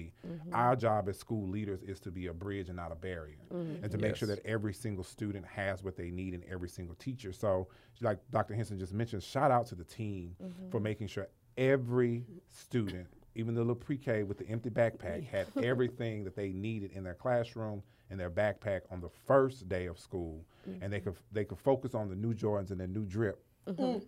Our 0.54 0.76
job 0.76 1.10
as 1.10 1.18
school 1.18 1.48
leaders 1.50 1.82
is 1.84 2.00
to 2.02 2.12
be 2.12 2.28
a 2.28 2.34
bridge 2.34 2.68
and 2.70 2.78
not 2.78 2.92
a 2.92 2.96
barrier, 2.96 3.38
Mm-hmm. 3.54 3.84
and 3.84 3.92
to 3.92 3.98
make 3.98 4.16
sure 4.16 4.28
that 4.28 4.40
every 4.46 4.74
single 4.74 5.04
student 5.04 5.46
has 5.46 5.84
what 5.84 5.96
they 5.98 6.12
need 6.12 6.34
and 6.34 6.44
every 6.50 6.70
single 6.70 6.96
teacher. 6.96 7.34
So, 7.34 7.68
like 8.02 8.20
Dr. 8.32 8.54
Henson 8.54 8.80
just 8.80 8.94
mentioned, 8.94 9.24
shout 9.24 9.52
out 9.52 9.66
to 9.68 9.76
the 9.76 9.84
team 9.84 10.36
for 10.72 10.80
making 10.80 11.08
sure 11.08 11.28
every 11.58 12.26
student, 12.50 13.08
even 13.36 13.56
the 13.56 13.62
little 13.62 13.76
pre-K 13.76 14.24
with 14.24 14.38
the 14.38 14.48
empty 14.48 14.70
backpack, 14.70 15.28
had 15.28 15.48
everything 15.64 16.24
that 16.24 16.36
they 16.36 16.50
needed 16.50 16.92
in 16.94 17.04
their 17.04 17.14
classroom 17.14 17.82
and 18.10 18.20
their 18.20 18.30
backpack 18.30 18.82
on 18.92 19.02
the 19.02 19.10
first 19.26 19.68
day 19.68 19.88
of 19.88 19.98
school, 20.00 20.46
and 20.82 20.94
they 20.94 21.00
could 21.00 21.16
they 21.32 21.46
could 21.46 21.60
focus 21.60 21.96
on 21.96 22.10
the 22.10 22.16
new 22.16 22.34
Jordans 22.34 22.72
and 22.72 22.80
the 22.80 22.88
new 22.88 23.06
drip. 23.06 23.44
Mm. 23.68 24.04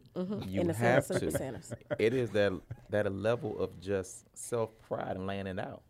You 0.48 0.62
in 0.62 0.68
the 0.68 0.74
have 0.74 1.06
Center 1.06 1.32
to. 1.32 1.32
Super 1.32 1.96
it 1.98 2.14
is 2.14 2.30
that 2.32 2.54
that 2.90 3.08
a 3.08 3.10
level 3.10 3.58
of 3.60 3.80
just 3.80 4.26
self 4.38 4.70
pride 4.82 5.16
and 5.16 5.26
laying 5.26 5.48
it 5.48 5.60
out. 5.60 5.82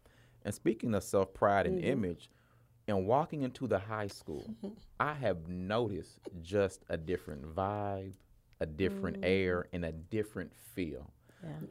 And 0.43 0.53
speaking 0.53 0.93
of 0.93 1.03
self 1.03 1.33
pride 1.33 1.65
and 1.65 1.83
image, 1.83 2.29
and 2.88 3.05
walking 3.05 3.41
into 3.41 3.67
the 3.67 3.79
high 3.79 4.07
school, 4.07 4.45
I 4.99 5.13
have 5.13 5.47
noticed 5.47 6.19
just 6.41 6.83
a 6.89 6.97
different 6.97 7.55
vibe, 7.55 8.13
a 8.59 8.65
different 8.65 9.17
air, 9.23 9.67
and 9.73 9.83
a 9.83 9.91
different 9.91 10.53
feel. 10.75 11.12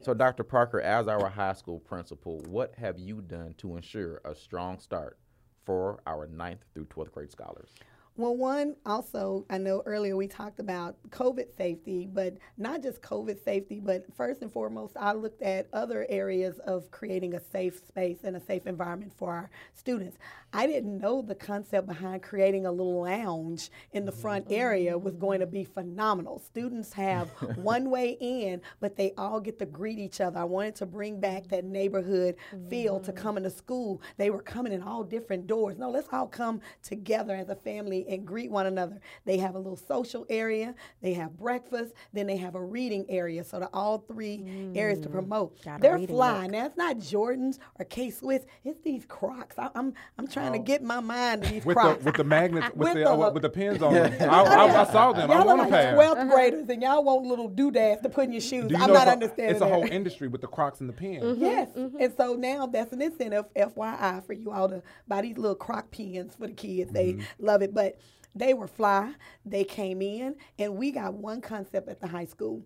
So, 0.00 0.14
Dr. 0.14 0.44
Parker, 0.44 0.81
as 0.81 1.09
our 1.09 1.29
high 1.29 1.55
school 1.55 1.81
principal, 1.81 2.40
what 2.46 2.74
have 2.77 2.98
you 2.98 3.20
done 3.22 3.55
to 3.59 3.77
ensure 3.77 4.20
a 4.24 4.35
strong 4.35 4.79
start 4.79 5.18
for 5.64 6.00
our 6.07 6.27
ninth 6.27 6.64
through 6.74 6.87
12th 6.87 7.12
grade 7.12 7.33
scholars? 7.33 7.70
Well, 8.16 8.37
one, 8.37 8.77
also, 8.87 9.44
I 9.50 9.59
know 9.59 9.83
earlier 9.87 10.16
we 10.16 10.29
talked 10.29 10.61
about 10.61 10.94
COVID 11.09 11.57
safety, 11.57 12.09
but 12.12 12.35
not 12.57 12.81
just 12.81 13.03
COVID 13.03 13.42
safety, 13.44 13.81
but 13.81 14.05
first 14.16 14.40
and 14.40 14.53
foremost, 14.53 14.96
I 14.96 15.14
looked 15.14 15.42
at 15.42 15.66
other 15.72 16.07
areas 16.09 16.61
of 16.61 16.88
creating 16.92 17.35
a 17.35 17.40
safe 17.40 17.77
space 17.88 18.18
and 18.22 18.37
a 18.37 18.40
safe 18.40 18.68
environment 18.68 19.12
for 19.16 19.33
our 19.33 19.50
students. 19.74 20.16
I 20.53 20.68
didn't 20.68 21.00
know 21.00 21.22
the 21.22 21.35
concept 21.35 21.88
behind 21.88 22.22
creating 22.22 22.66
a 22.66 22.70
little 22.70 23.03
lounge 23.03 23.70
in 23.90 24.05
the 24.05 24.12
front 24.12 24.46
area 24.48 24.96
was 24.96 25.16
going 25.16 25.40
to 25.40 25.46
be 25.46 25.64
phenomenal. 25.64 26.38
Students 26.38 26.92
have 26.92 27.29
one 27.57 27.90
way 27.90 28.16
in, 28.20 28.61
but 28.79 28.94
they 28.94 29.12
all 29.18 29.40
get 29.40 29.59
to 29.59 29.66
greet 29.66 29.98
each 29.98 30.20
other. 30.20 30.38
I 30.38 30.44
wanted 30.44 30.77
to 30.77 30.87
bring 30.87 31.18
back 31.18 31.48
that 31.48 31.64
neighborhood 31.64 32.37
feel 32.70 33.00
to 33.00 33.12
come 33.12 33.37
into 33.37 33.50
school. 33.50 34.00
They 34.16 34.31
were 34.31 34.42
coming 34.42 34.72
in 34.72 34.85
all 34.85 35.03
different 35.03 35.48
doors. 35.48 35.77
No, 35.77 35.90
let's 35.90 36.07
all 36.12 36.29
come 36.29 36.61
together 36.85 37.35
as 37.35 37.48
a 37.48 37.57
family 37.57 38.04
and 38.09 38.27
greet 38.27 38.51
one 38.51 38.67
another. 38.67 39.01
They 39.25 39.38
have 39.38 39.55
a 39.55 39.59
little 39.59 39.77
social 39.77 40.27
area, 40.29 40.75
they 41.03 41.14
have 41.14 41.37
breakfast, 41.37 41.95
then 42.12 42.27
they 42.27 42.37
have 42.37 42.55
a 42.55 42.62
reading 42.64 43.07
area. 43.09 43.45
So 43.45 43.59
the 43.61 43.69
all 43.73 43.99
three 43.99 44.73
areas 44.75 45.01
to 45.01 45.09
promote. 45.09 45.62
Got 45.64 45.81
They're 45.81 45.95
reading 45.95 46.14
fly. 46.14 46.43
nook. 46.43 46.53
Now 46.53 46.67
it's 46.67 46.77
not 46.77 46.97
Jordans 46.99 47.59
or 47.79 47.85
K 47.85 48.11
Swiss. 48.11 48.45
It's 48.64 48.81
these 48.83 49.05
Crocs. 49.07 49.59
I, 49.59 49.71
I'm 49.75 49.95
I'm 50.19 50.27
trying 50.27 50.53
to 50.53 50.59
get 50.59 50.83
my 50.83 51.01
mind 51.01 51.43
to 51.45 51.49
these 51.51 51.62
Oh. 51.64 51.69
With 51.69 51.77
Crocs. 51.77 51.99
the 52.01 52.05
with 52.05 52.17
the 52.17 52.25
magnets 52.25 52.69
with, 52.75 52.77
With 52.88 52.95
the, 52.95 53.01
the 53.05 53.11
uh, 53.11 53.31
with 53.31 53.43
the 53.43 53.51
pins 53.51 53.83
on 53.83 53.95
them, 53.95 54.31
I, 54.31 54.43
I, 54.43 54.81
I 54.83 54.85
saw 54.93 55.12
them. 55.12 55.31
I 55.31 55.35
Y'all 55.37 55.47
want 55.47 55.61
are 55.61 55.67
a 55.67 55.69
like 55.69 55.81
pair. 55.83 55.95
12th 55.97 56.31
graders 56.31 56.69
and 56.69 56.83
y'all 56.83 57.03
want 57.05 57.25
little 57.27 57.49
doodads 57.49 58.03
to 58.03 58.09
put 58.09 58.25
in 58.25 58.33
your 58.33 58.40
shoes. 58.40 58.71
You 58.71 58.77
I'm 58.77 58.93
not 58.93 59.09
understanding 59.09 59.55
It's 59.55 59.61
a 59.62 59.69
whole 59.69 59.85
industry 59.87 60.29
with 60.29 60.40
the 60.40 60.47
Crocs 60.47 60.81
and 60.81 60.88
the 60.88 60.93
pins. 60.93 61.25
Mm-hmm. 61.25 61.43
Yes. 61.43 61.69
And 61.75 62.12
so 62.17 62.35
now 62.35 62.67
that's 62.67 62.93
an 62.93 63.01
incentive, 63.03 63.47
FYI, 63.55 64.25
for 64.27 64.33
you 64.33 64.51
all 64.51 64.69
to 64.69 64.83
buy 65.09 65.23
these 65.23 65.37
little 65.38 65.55
croc 65.57 65.90
pins 65.90 66.35
for 66.37 66.47
the 66.47 66.53
kids. 66.53 66.93
They 66.93 67.19
love 67.38 67.62
it. 67.62 67.73
But 67.75 67.94
they 68.35 68.55
were 68.55 68.68
fly. 68.68 69.12
They 69.44 69.64
came 69.64 70.03
in, 70.03 70.37
and 70.59 70.77
we 70.77 70.90
got 70.90 71.14
one 71.14 71.40
concept 71.40 71.88
at 71.88 72.01
the 72.01 72.09
high 72.09 72.27
school 72.27 72.64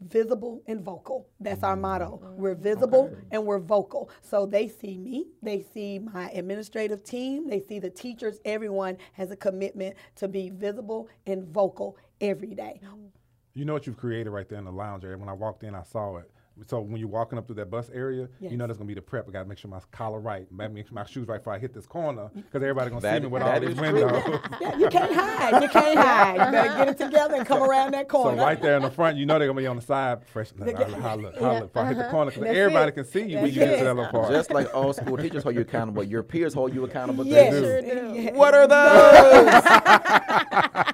visible 0.00 0.62
and 0.66 0.82
vocal. 0.82 1.26
That's 1.40 1.62
our 1.62 1.76
motto. 1.76 2.20
We're 2.36 2.54
visible 2.54 3.16
and 3.30 3.44
we're 3.44 3.58
vocal. 3.58 4.10
So 4.20 4.46
they 4.46 4.68
see 4.68 4.98
me, 4.98 5.28
they 5.42 5.64
see 5.72 5.98
my 5.98 6.30
administrative 6.30 7.02
team, 7.02 7.48
they 7.48 7.60
see 7.60 7.78
the 7.78 7.90
teachers, 7.90 8.38
everyone 8.44 8.98
has 9.14 9.30
a 9.30 9.36
commitment 9.36 9.96
to 10.16 10.28
be 10.28 10.50
visible 10.50 11.08
and 11.26 11.44
vocal 11.48 11.96
every 12.20 12.54
day. 12.54 12.80
You 13.54 13.64
know 13.64 13.72
what 13.72 13.86
you've 13.86 13.96
created 13.96 14.30
right 14.30 14.48
there 14.48 14.58
in 14.58 14.66
the 14.66 14.72
lounge 14.72 15.04
area. 15.04 15.16
When 15.16 15.28
I 15.30 15.32
walked 15.32 15.62
in, 15.62 15.74
I 15.74 15.82
saw 15.82 16.18
it. 16.18 16.30
So 16.64 16.80
when 16.80 16.98
you're 16.98 17.08
walking 17.08 17.38
up 17.38 17.46
through 17.46 17.56
that 17.56 17.70
bus 17.70 17.90
area, 17.92 18.28
Yes. 18.40 18.50
you 18.50 18.56
know 18.56 18.66
there's 18.66 18.78
gonna 18.78 18.88
be 18.88 18.94
the 18.94 19.02
prep. 19.02 19.28
I 19.28 19.32
gotta 19.32 19.48
make 19.48 19.58
sure 19.58 19.70
my 19.70 19.80
collar 19.90 20.18
right, 20.20 20.50
make 20.50 20.86
sure 20.86 20.94
my 20.94 21.04
shoes 21.04 21.28
right 21.28 21.38
before 21.38 21.52
I 21.52 21.58
hit 21.58 21.74
this 21.74 21.86
corner, 21.86 22.30
because 22.34 22.44
mm-hmm. 22.48 22.56
everybody 22.56 22.90
gonna 22.90 23.02
That- 23.02 23.16
see 23.16 23.20
me 23.20 23.26
with 23.28 23.42
all 23.42 23.60
these 23.60 23.76
windows. 23.76 24.22
Yeah, 24.60 24.76
you 24.76 24.88
can't 24.88 25.12
hide. 25.12 25.62
You 25.62 25.68
can't 25.68 25.98
hide. 26.06 26.32
You 26.34 26.52
better 26.52 26.76
get 26.76 26.88
it 26.88 26.98
together 26.98 27.34
and 27.34 27.46
come 27.46 27.62
around 27.62 27.92
that 27.92 28.08
corner. 28.08 28.38
so 28.38 28.44
right 28.44 28.60
there 28.60 28.76
in 28.76 28.82
the 28.82 28.90
front, 28.90 29.18
you 29.18 29.26
know 29.26 29.38
they're 29.38 29.48
gonna 29.48 29.60
be 29.60 29.66
on 29.66 29.76
the 29.76 29.82
side. 29.82 30.24
Fresh, 30.26 30.52
holla, 30.58 31.00
holla, 31.00 31.32
holla, 31.38 31.60
before 31.62 31.82
I 31.82 31.88
hit 31.88 31.94
the 31.96 32.02
uh-huh. 32.02 32.10
corner, 32.10 32.30
because 32.30 32.46
everybody 32.46 32.88
it. 32.88 32.94
can 32.94 33.04
see 33.04 33.20
you 33.20 33.36
when 33.36 33.44
That's 33.44 33.56
you 33.56 33.64
get 33.64 33.78
to 33.78 33.84
that 33.84 33.96
little 33.96 34.10
part. 34.10 34.32
Just 34.32 34.50
like 34.50 34.74
old 34.74 34.96
school 34.96 35.16
teachers 35.18 35.42
hold 35.42 35.54
you 35.54 35.60
accountable, 35.60 36.02
your 36.02 36.22
peers 36.22 36.54
hold 36.54 36.74
you 36.74 36.84
accountable. 36.84 37.24
too. 37.24 37.30
Yes. 37.30 37.52
Sure 37.52 37.82
do. 37.82 38.12
Yeah. 38.14 38.32
What 38.32 38.54
are 38.54 38.66
those? 38.66 39.62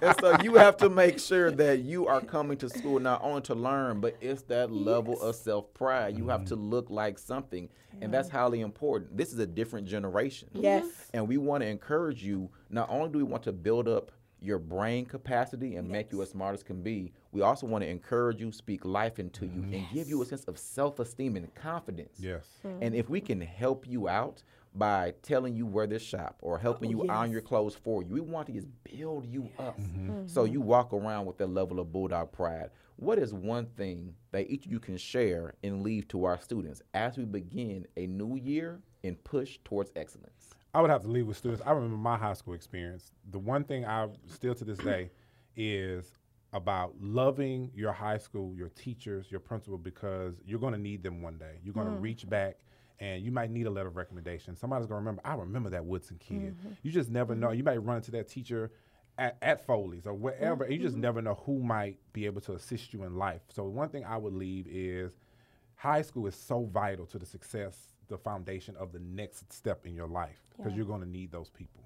and 0.02 0.16
so 0.20 0.36
you 0.42 0.54
have 0.56 0.76
to 0.78 0.88
make 0.88 1.18
sure 1.18 1.50
that 1.52 1.80
you 1.80 2.06
are 2.06 2.20
coming 2.20 2.56
to 2.58 2.68
school 2.68 2.98
not 2.98 3.22
only 3.22 3.42
to 3.42 3.54
learn, 3.54 4.00
but 4.00 4.16
it's 4.20 4.42
that 4.42 4.72
level 4.72 5.20
of 5.22 5.34
self 5.34 5.51
pride. 5.60 6.16
You 6.16 6.28
have 6.28 6.44
to 6.46 6.56
mm-hmm. 6.56 6.70
look 6.70 6.90
like 6.90 7.18
something, 7.18 7.68
and 8.00 8.14
that's 8.14 8.28
highly 8.28 8.60
important. 8.60 9.16
This 9.16 9.32
is 9.32 9.38
a 9.38 9.46
different 9.46 9.86
generation. 9.86 10.48
Mm-hmm. 10.54 10.64
Yes. 10.64 10.86
And 11.12 11.28
we 11.28 11.36
want 11.36 11.62
to 11.62 11.68
encourage 11.68 12.22
you. 12.22 12.48
Not 12.70 12.88
only 12.88 13.10
do 13.10 13.18
we 13.18 13.24
want 13.24 13.42
to 13.44 13.52
build 13.52 13.88
up 13.88 14.12
your 14.40 14.58
brain 14.58 15.06
capacity 15.06 15.76
and 15.76 15.88
make 15.88 16.10
you 16.12 16.20
as 16.22 16.30
smart 16.30 16.54
as 16.54 16.62
can 16.62 16.82
be, 16.82 17.12
we 17.30 17.42
also 17.42 17.66
want 17.66 17.82
to 17.82 17.88
encourage 17.88 18.40
you, 18.40 18.50
speak 18.50 18.84
life 18.84 19.18
into 19.18 19.46
you, 19.46 19.62
and 19.72 19.86
give 19.92 20.08
you 20.08 20.22
a 20.22 20.26
sense 20.26 20.44
of 20.44 20.58
self 20.58 20.98
esteem 20.98 21.36
and 21.36 21.54
confidence. 21.54 22.18
yes. 22.18 22.46
And 22.80 22.94
if 22.94 23.08
we 23.08 23.20
can 23.20 23.40
help 23.40 23.86
you 23.86 24.08
out 24.08 24.42
by 24.74 25.12
telling 25.22 25.54
you 25.54 25.66
where 25.66 25.86
to 25.86 25.98
shop 25.98 26.36
or 26.40 26.58
helping 26.58 26.88
oh, 26.88 27.04
you 27.04 27.10
iron 27.10 27.30
your 27.30 27.40
clothes 27.40 27.74
for 27.74 28.02
you, 28.02 28.14
we 28.14 28.20
want 28.20 28.46
to 28.46 28.52
just 28.52 28.68
build 28.84 29.26
you 29.26 29.48
up 29.58 29.78
mm-hmm. 29.78 30.10
Mm-hmm. 30.10 30.26
so 30.26 30.44
you 30.44 30.60
walk 30.60 30.92
around 30.92 31.26
with 31.26 31.38
that 31.38 31.48
level 31.48 31.80
of 31.80 31.92
bulldog 31.92 32.32
pride. 32.32 32.70
What 32.96 33.18
is 33.18 33.34
one 33.34 33.66
thing 33.76 34.14
that 34.30 34.50
each 34.50 34.64
of 34.66 34.72
you 34.72 34.78
can 34.78 34.96
share 34.96 35.54
and 35.62 35.82
leave 35.82 36.08
to 36.08 36.24
our 36.24 36.40
students 36.40 36.82
as 36.94 37.18
we 37.18 37.24
begin 37.24 37.86
a 37.96 38.06
new 38.06 38.36
year 38.36 38.80
and 39.04 39.22
push 39.24 39.58
towards 39.64 39.90
excellence? 39.96 40.50
I 40.74 40.80
would 40.80 40.90
have 40.90 41.02
to 41.02 41.08
leave 41.08 41.26
with 41.26 41.36
students. 41.36 41.62
I 41.66 41.72
remember 41.72 41.96
my 41.96 42.16
high 42.16 42.32
school 42.32 42.54
experience. 42.54 43.12
The 43.30 43.38
one 43.38 43.64
thing 43.64 43.84
I 43.84 44.08
still 44.26 44.54
to 44.54 44.64
this 44.64 44.78
day 44.78 45.10
is 45.56 46.12
about 46.54 46.94
loving 47.00 47.70
your 47.74 47.92
high 47.92 48.18
school, 48.18 48.54
your 48.54 48.68
teachers, 48.70 49.30
your 49.30 49.40
principal, 49.40 49.78
because 49.78 50.34
you're 50.46 50.60
going 50.60 50.74
to 50.74 50.78
need 50.78 51.02
them 51.02 51.22
one 51.22 51.38
day. 51.38 51.58
You're 51.62 51.74
going 51.74 51.86
to 51.86 51.92
mm-hmm. 51.92 52.02
reach 52.02 52.28
back 52.28 52.56
and 53.02 53.24
you 53.24 53.32
might 53.32 53.50
need 53.50 53.66
a 53.66 53.70
letter 53.70 53.88
of 53.88 53.96
recommendation. 53.96 54.54
Somebody's 54.54 54.86
to 54.86 54.94
remember, 54.94 55.20
I 55.24 55.34
remember 55.34 55.70
that 55.70 55.84
Woodson 55.84 56.18
kid. 56.20 56.56
Mm-hmm. 56.56 56.68
You 56.82 56.92
just 56.92 57.10
never 57.10 57.34
know. 57.34 57.48
Mm-hmm. 57.48 57.56
You 57.56 57.64
might 57.64 57.84
run 57.84 57.96
into 57.96 58.12
that 58.12 58.28
teacher 58.28 58.70
at, 59.18 59.36
at 59.42 59.66
Foley's 59.66 60.06
or 60.06 60.14
wherever, 60.14 60.62
and 60.62 60.72
you 60.72 60.78
just 60.78 60.94
mm-hmm. 60.94 61.02
never 61.02 61.20
know 61.20 61.34
who 61.44 61.58
might 61.58 61.98
be 62.12 62.26
able 62.26 62.40
to 62.42 62.52
assist 62.52 62.94
you 62.94 63.02
in 63.02 63.16
life. 63.16 63.40
So, 63.48 63.64
one 63.64 63.88
thing 63.88 64.04
I 64.04 64.16
would 64.16 64.32
leave 64.32 64.68
is 64.70 65.16
high 65.74 66.02
school 66.02 66.28
is 66.28 66.36
so 66.36 66.64
vital 66.72 67.04
to 67.06 67.18
the 67.18 67.26
success, 67.26 67.76
the 68.06 68.16
foundation 68.16 68.76
of 68.76 68.92
the 68.92 69.00
next 69.00 69.52
step 69.52 69.84
in 69.84 69.96
your 69.96 70.06
life 70.06 70.38
because 70.56 70.72
you're 70.74 70.86
going 70.86 71.00
to 71.00 71.08
need 71.08 71.32
those 71.32 71.50
people. 71.50 71.82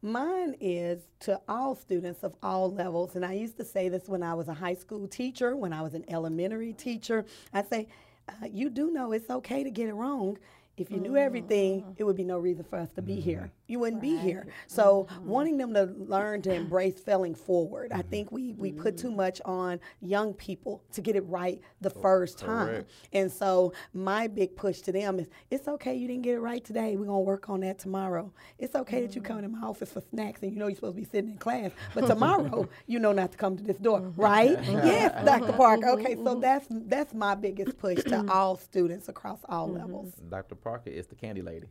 Mine 0.00 0.54
is 0.58 1.02
to 1.20 1.38
all 1.48 1.74
students 1.74 2.22
of 2.22 2.34
all 2.42 2.72
levels. 2.72 3.14
And 3.14 3.26
I 3.26 3.34
used 3.34 3.58
to 3.58 3.64
say 3.64 3.90
this 3.90 4.08
when 4.08 4.22
I 4.22 4.32
was 4.32 4.48
a 4.48 4.54
high 4.54 4.74
school 4.74 5.06
teacher, 5.06 5.54
when 5.54 5.72
I 5.72 5.82
was 5.82 5.92
an 5.92 6.04
elementary 6.08 6.72
teacher. 6.72 7.26
I 7.52 7.62
say, 7.62 7.88
uh, 8.28 8.46
you 8.50 8.70
do 8.70 8.90
know 8.90 9.12
it's 9.12 9.30
okay 9.30 9.64
to 9.64 9.70
get 9.70 9.88
it 9.88 9.94
wrong. 9.94 10.38
If 10.76 10.90
you 10.90 10.98
knew 10.98 11.10
mm-hmm. 11.10 11.18
everything, 11.18 11.82
mm-hmm. 11.82 11.92
it 11.96 12.04
would 12.04 12.16
be 12.16 12.24
no 12.24 12.38
reason 12.38 12.64
for 12.64 12.78
us 12.78 12.90
to 12.92 13.02
be 13.02 13.20
here. 13.20 13.40
Mm-hmm. 13.40 13.63
You 13.66 13.78
wouldn't 13.78 14.02
be 14.02 14.16
here. 14.16 14.46
So, 14.66 15.06
mm-hmm. 15.10 15.26
wanting 15.26 15.56
them 15.56 15.74
to 15.74 15.84
learn 15.96 16.42
to 16.42 16.52
embrace 16.54 17.00
failing 17.00 17.34
forward, 17.34 17.92
I 17.92 18.02
think 18.02 18.30
we, 18.30 18.52
we 18.54 18.70
mm-hmm. 18.70 18.82
put 18.82 18.98
too 18.98 19.10
much 19.10 19.40
on 19.44 19.80
young 20.00 20.34
people 20.34 20.82
to 20.92 21.00
get 21.00 21.16
it 21.16 21.22
right 21.22 21.60
the 21.80 21.92
oh, 21.94 22.00
first 22.00 22.38
time. 22.38 22.66
correct. 22.66 22.90
And 23.12 23.30
so 23.30 23.72
my 23.92 24.26
big 24.26 24.56
push 24.56 24.80
to 24.82 24.92
them 24.92 25.18
is 25.18 25.28
it's 25.50 25.68
okay 25.68 25.94
you 25.94 26.08
didn't 26.08 26.22
get 26.22 26.34
it 26.34 26.40
right 26.40 26.64
today. 26.64 26.96
We're 26.96 27.06
gonna 27.06 27.20
work 27.20 27.48
on 27.48 27.60
that 27.60 27.78
tomorrow. 27.78 28.32
It's 28.58 28.74
okay 28.74 29.02
that 29.02 29.14
you 29.14 29.22
mm-hmm. 29.22 29.32
come 29.32 29.42
to 29.42 29.48
my 29.48 29.66
office 29.66 29.92
for 29.92 30.02
snacks 30.10 30.42
and 30.42 30.52
you 30.52 30.58
know 30.58 30.66
you're 30.66 30.76
supposed 30.76 30.96
to 30.96 31.02
be 31.02 31.08
sitting 31.08 31.30
in 31.30 31.38
class, 31.38 31.70
but 31.94 32.06
tomorrow 32.06 32.68
you 32.86 32.98
know 32.98 33.12
not 33.12 33.32
to 33.32 33.38
come 33.38 33.56
to 33.56 33.62
this 33.62 33.78
door, 33.78 34.00
right? 34.16 34.58
yes, 34.62 35.24
Dr. 35.24 35.52
Parker. 35.52 35.88
Okay, 35.90 36.16
so 36.16 36.34
that's 36.40 36.66
that's 36.70 37.14
my 37.14 37.34
biggest 37.34 37.78
push 37.78 38.02
to 38.04 38.24
all 38.30 38.56
students 38.56 39.08
across 39.08 39.38
all 39.48 39.68
levels. 39.68 40.12
Dr. 40.28 40.54
Parker 40.54 40.90
is 40.90 41.06
the 41.06 41.14
candy 41.14 41.42
lady. 41.42 41.66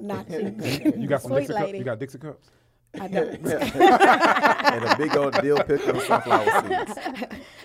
Not 0.00 0.30
you. 0.30 0.54
You 0.98 1.08
got 1.22 1.28
some 1.28 1.36
Dixie 1.38 1.52
cups? 1.52 1.72
You 1.72 1.84
got 1.84 1.98
Dixie 1.98 2.18
cups? 2.18 2.50
I 2.98 3.08
don't. 3.08 3.34
and 3.46 4.84
a 4.84 4.96
big 4.96 5.16
old 5.16 5.34
dill 5.40 5.62
pickle 5.62 5.90
and 5.90 6.02
sunflower 6.02 6.44
seeds. 6.86 6.98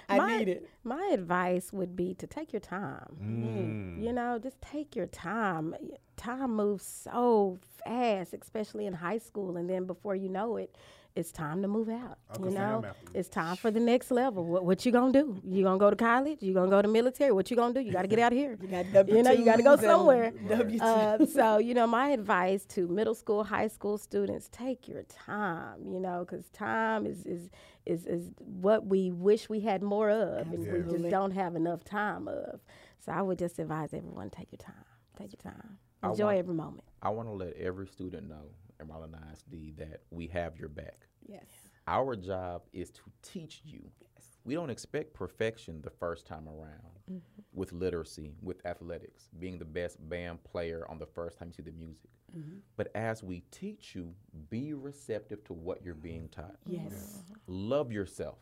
I 0.09 0.17
my, 0.17 0.37
need 0.37 0.49
it. 0.49 0.69
My 0.83 1.11
advice 1.13 1.71
would 1.71 1.95
be 1.95 2.13
to 2.15 2.27
take 2.27 2.51
your 2.51 2.59
time. 2.59 3.15
Mm. 3.21 4.03
You 4.03 4.13
know, 4.13 4.39
just 4.39 4.61
take 4.61 4.95
your 4.95 5.07
time. 5.07 5.75
Time 6.17 6.55
moves 6.55 6.85
so 6.85 7.57
fast, 7.85 8.33
especially 8.33 8.85
in 8.85 8.93
high 8.93 9.17
school, 9.17 9.57
and 9.57 9.69
then 9.69 9.85
before 9.85 10.15
you 10.15 10.29
know 10.29 10.57
it, 10.57 10.75
it's 11.15 11.31
time 11.31 11.61
to 11.61 11.67
move 11.67 11.89
out. 11.89 12.17
Uncle 12.31 12.49
you 12.49 12.57
know, 12.57 12.83
after 12.85 13.11
it's 13.13 13.29
time 13.29 13.55
for 13.55 13.69
the 13.69 13.79
next 13.79 14.09
level. 14.09 14.45
What, 14.45 14.65
what 14.65 14.85
you 14.85 14.91
gonna 14.91 15.13
do? 15.13 15.39
You 15.45 15.63
gonna 15.63 15.77
go 15.77 15.89
to 15.89 15.95
college? 15.95 16.41
You 16.41 16.53
gonna 16.53 16.71
go 16.71 16.81
to 16.81 16.87
military? 16.87 17.31
What 17.31 17.51
you 17.51 17.57
gonna 17.57 17.73
do? 17.73 17.81
You 17.81 17.91
got 17.91 18.01
to 18.01 18.07
get 18.07 18.19
out 18.19 18.31
of 18.31 18.37
here. 18.37 18.57
You 18.63 18.67
got 18.67 19.07
You 19.09 19.23
know, 19.23 19.31
you 19.31 19.45
got 19.45 19.57
to 19.57 19.63
go 19.63 19.75
somewhere. 19.75 20.31
W2s. 20.47 20.81
Uh, 20.81 21.25
so, 21.25 21.57
you 21.57 21.73
know, 21.73 21.85
my 21.85 22.09
advice 22.09 22.65
to 22.65 22.87
middle 22.87 23.13
school, 23.13 23.43
high 23.43 23.67
school 23.67 23.97
students: 23.97 24.49
take 24.51 24.87
your 24.87 25.03
time. 25.03 25.85
You 25.85 25.99
know, 25.99 26.25
because 26.25 26.49
time 26.49 27.05
is 27.05 27.25
is 27.25 27.49
is 27.85 28.05
is 28.05 28.29
what 28.37 28.85
we 28.87 29.11
wish 29.11 29.49
we 29.49 29.59
had 29.59 29.83
more 29.83 30.09
of, 30.09 30.51
and 30.51 30.59
we 30.59 30.91
just 30.97 31.09
don't 31.09 31.31
have 31.31 31.55
enough 31.55 31.83
time 31.83 32.27
of. 32.27 32.61
So, 33.05 33.11
I 33.11 33.21
would 33.21 33.37
just 33.37 33.59
advise 33.59 33.93
everyone: 33.93 34.29
take 34.29 34.51
your 34.51 34.59
time. 34.59 34.85
Take 35.17 35.33
your 35.33 35.51
time. 35.53 35.77
Enjoy 36.03 36.25
want- 36.25 36.37
every 36.37 36.55
moment. 36.55 36.83
I 37.01 37.09
want 37.09 37.27
to 37.27 37.33
let 37.33 37.53
every 37.57 37.87
student 37.87 38.29
know 38.29 38.45
at 38.79 38.87
Marlin 38.87 39.15
ISD 39.31 39.77
that 39.77 40.01
we 40.11 40.27
have 40.27 40.57
your 40.57 40.69
back. 40.69 41.07
Yes. 41.25 41.45
Our 41.87 42.15
job 42.15 42.63
is 42.71 42.89
to 42.91 43.01
teach 43.21 43.61
you. 43.65 43.81
Yes. 44.01 44.25
We 44.45 44.53
don't 44.55 44.69
expect 44.69 45.13
perfection 45.13 45.81
the 45.81 45.89
first 45.89 46.25
time 46.25 46.47
around 46.47 46.99
mm-hmm. 47.09 47.19
with 47.53 47.71
literacy, 47.73 48.33
with 48.41 48.65
athletics, 48.65 49.29
being 49.39 49.57
the 49.57 49.65
best 49.65 49.97
band 50.09 50.43
player 50.43 50.85
on 50.89 50.99
the 50.99 51.05
first 51.05 51.37
time 51.37 51.49
you 51.49 51.53
see 51.53 51.63
the 51.63 51.77
music. 51.77 52.09
Mm-hmm. 52.37 52.57
But 52.77 52.89
as 52.95 53.23
we 53.23 53.43
teach 53.51 53.95
you, 53.95 54.13
be 54.49 54.73
receptive 54.73 55.43
to 55.45 55.53
what 55.53 55.83
you're 55.83 55.93
being 55.93 56.29
taught. 56.29 56.55
Yes. 56.65 57.19
Love 57.47 57.91
yourself. 57.91 58.39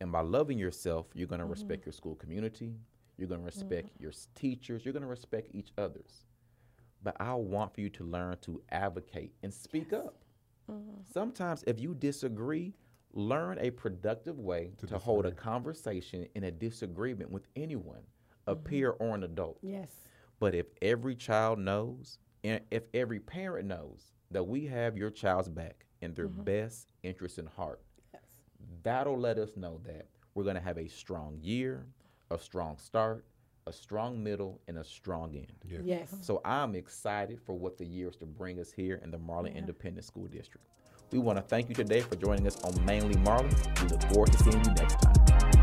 And 0.00 0.12
by 0.12 0.20
loving 0.20 0.58
yourself, 0.58 1.06
you're 1.14 1.26
going 1.26 1.40
to 1.40 1.44
mm-hmm. 1.44 1.52
respect 1.52 1.86
your 1.86 1.92
school 1.92 2.14
community, 2.14 2.74
you're 3.16 3.28
going 3.28 3.40
to 3.40 3.46
respect 3.46 3.90
your 3.98 4.12
teachers, 4.36 4.84
you're 4.84 4.92
going 4.92 5.02
to 5.02 5.08
respect 5.08 5.50
each 5.52 5.70
other's. 5.76 6.24
But 7.02 7.16
I 7.20 7.34
want 7.34 7.74
for 7.74 7.80
you 7.80 7.90
to 7.90 8.04
learn 8.04 8.36
to 8.42 8.60
advocate 8.70 9.32
and 9.42 9.52
speak 9.52 9.92
up. 9.92 10.16
Mm-hmm. 10.70 11.00
Sometimes, 11.12 11.64
if 11.66 11.80
you 11.80 11.94
disagree, 11.94 12.74
learn 13.12 13.58
a 13.60 13.70
productive 13.70 14.38
way 14.38 14.72
to, 14.78 14.98
hold 14.98 15.26
a 15.26 15.32
conversation 15.32 16.26
in 16.34 16.44
a 16.44 16.50
disagreement 16.50 17.30
with 17.30 17.46
anyone, 17.56 18.02
a 18.46 18.54
mm-hmm. 18.54 18.64
peer 18.64 18.90
or 18.90 19.14
an 19.14 19.24
adult. 19.24 19.58
Yes. 19.62 19.90
But 20.40 20.54
if 20.54 20.66
every 20.82 21.14
child 21.14 21.58
knows, 21.58 22.18
and 22.44 22.60
if 22.70 22.84
every 22.94 23.18
parent 23.18 23.66
knows 23.66 24.12
that 24.30 24.44
we 24.44 24.66
have 24.66 24.96
your 24.96 25.10
child's 25.10 25.48
back 25.48 25.84
and 26.02 26.14
their 26.14 26.28
mm-hmm. 26.28 26.42
best 26.42 26.92
interest 27.02 27.38
in 27.38 27.46
heart, 27.46 27.80
yes. 28.12 28.22
that'll 28.82 29.18
let 29.18 29.38
us 29.38 29.56
know 29.56 29.80
that 29.84 30.06
we're 30.34 30.44
going 30.44 30.54
to 30.54 30.60
have 30.60 30.78
a 30.78 30.88
strong 30.88 31.38
year, 31.40 31.86
a 32.30 32.38
strong 32.38 32.76
start, 32.78 33.24
a 33.68 33.72
strong 33.72 34.22
middle, 34.22 34.60
and 34.66 34.78
a 34.78 34.84
strong 34.84 35.36
end. 35.36 35.52
Yes. 35.68 35.80
Yes. 35.84 36.14
So 36.22 36.40
I'm 36.44 36.74
excited 36.74 37.38
for 37.44 37.56
what 37.56 37.76
the 37.76 37.84
year 37.84 38.08
is 38.08 38.16
to 38.16 38.26
bring 38.26 38.58
us 38.58 38.72
here 38.72 39.00
in 39.04 39.10
the 39.10 39.18
Marlin 39.18 39.54
Independent 39.54 40.04
School 40.04 40.26
District. 40.26 40.66
We 41.12 41.18
want 41.18 41.38
to 41.38 41.42
thank 41.42 41.68
you 41.68 41.74
today 41.74 42.00
for 42.00 42.16
joining 42.16 42.46
us 42.46 42.60
on 42.64 42.84
Mainly 42.84 43.18
Marlin. 43.20 43.54
We 43.82 43.88
look 43.88 44.02
forward 44.04 44.32
to 44.32 44.38
seeing 44.38 44.64
you 44.64 44.70
next 44.72 45.00
time. 45.00 45.57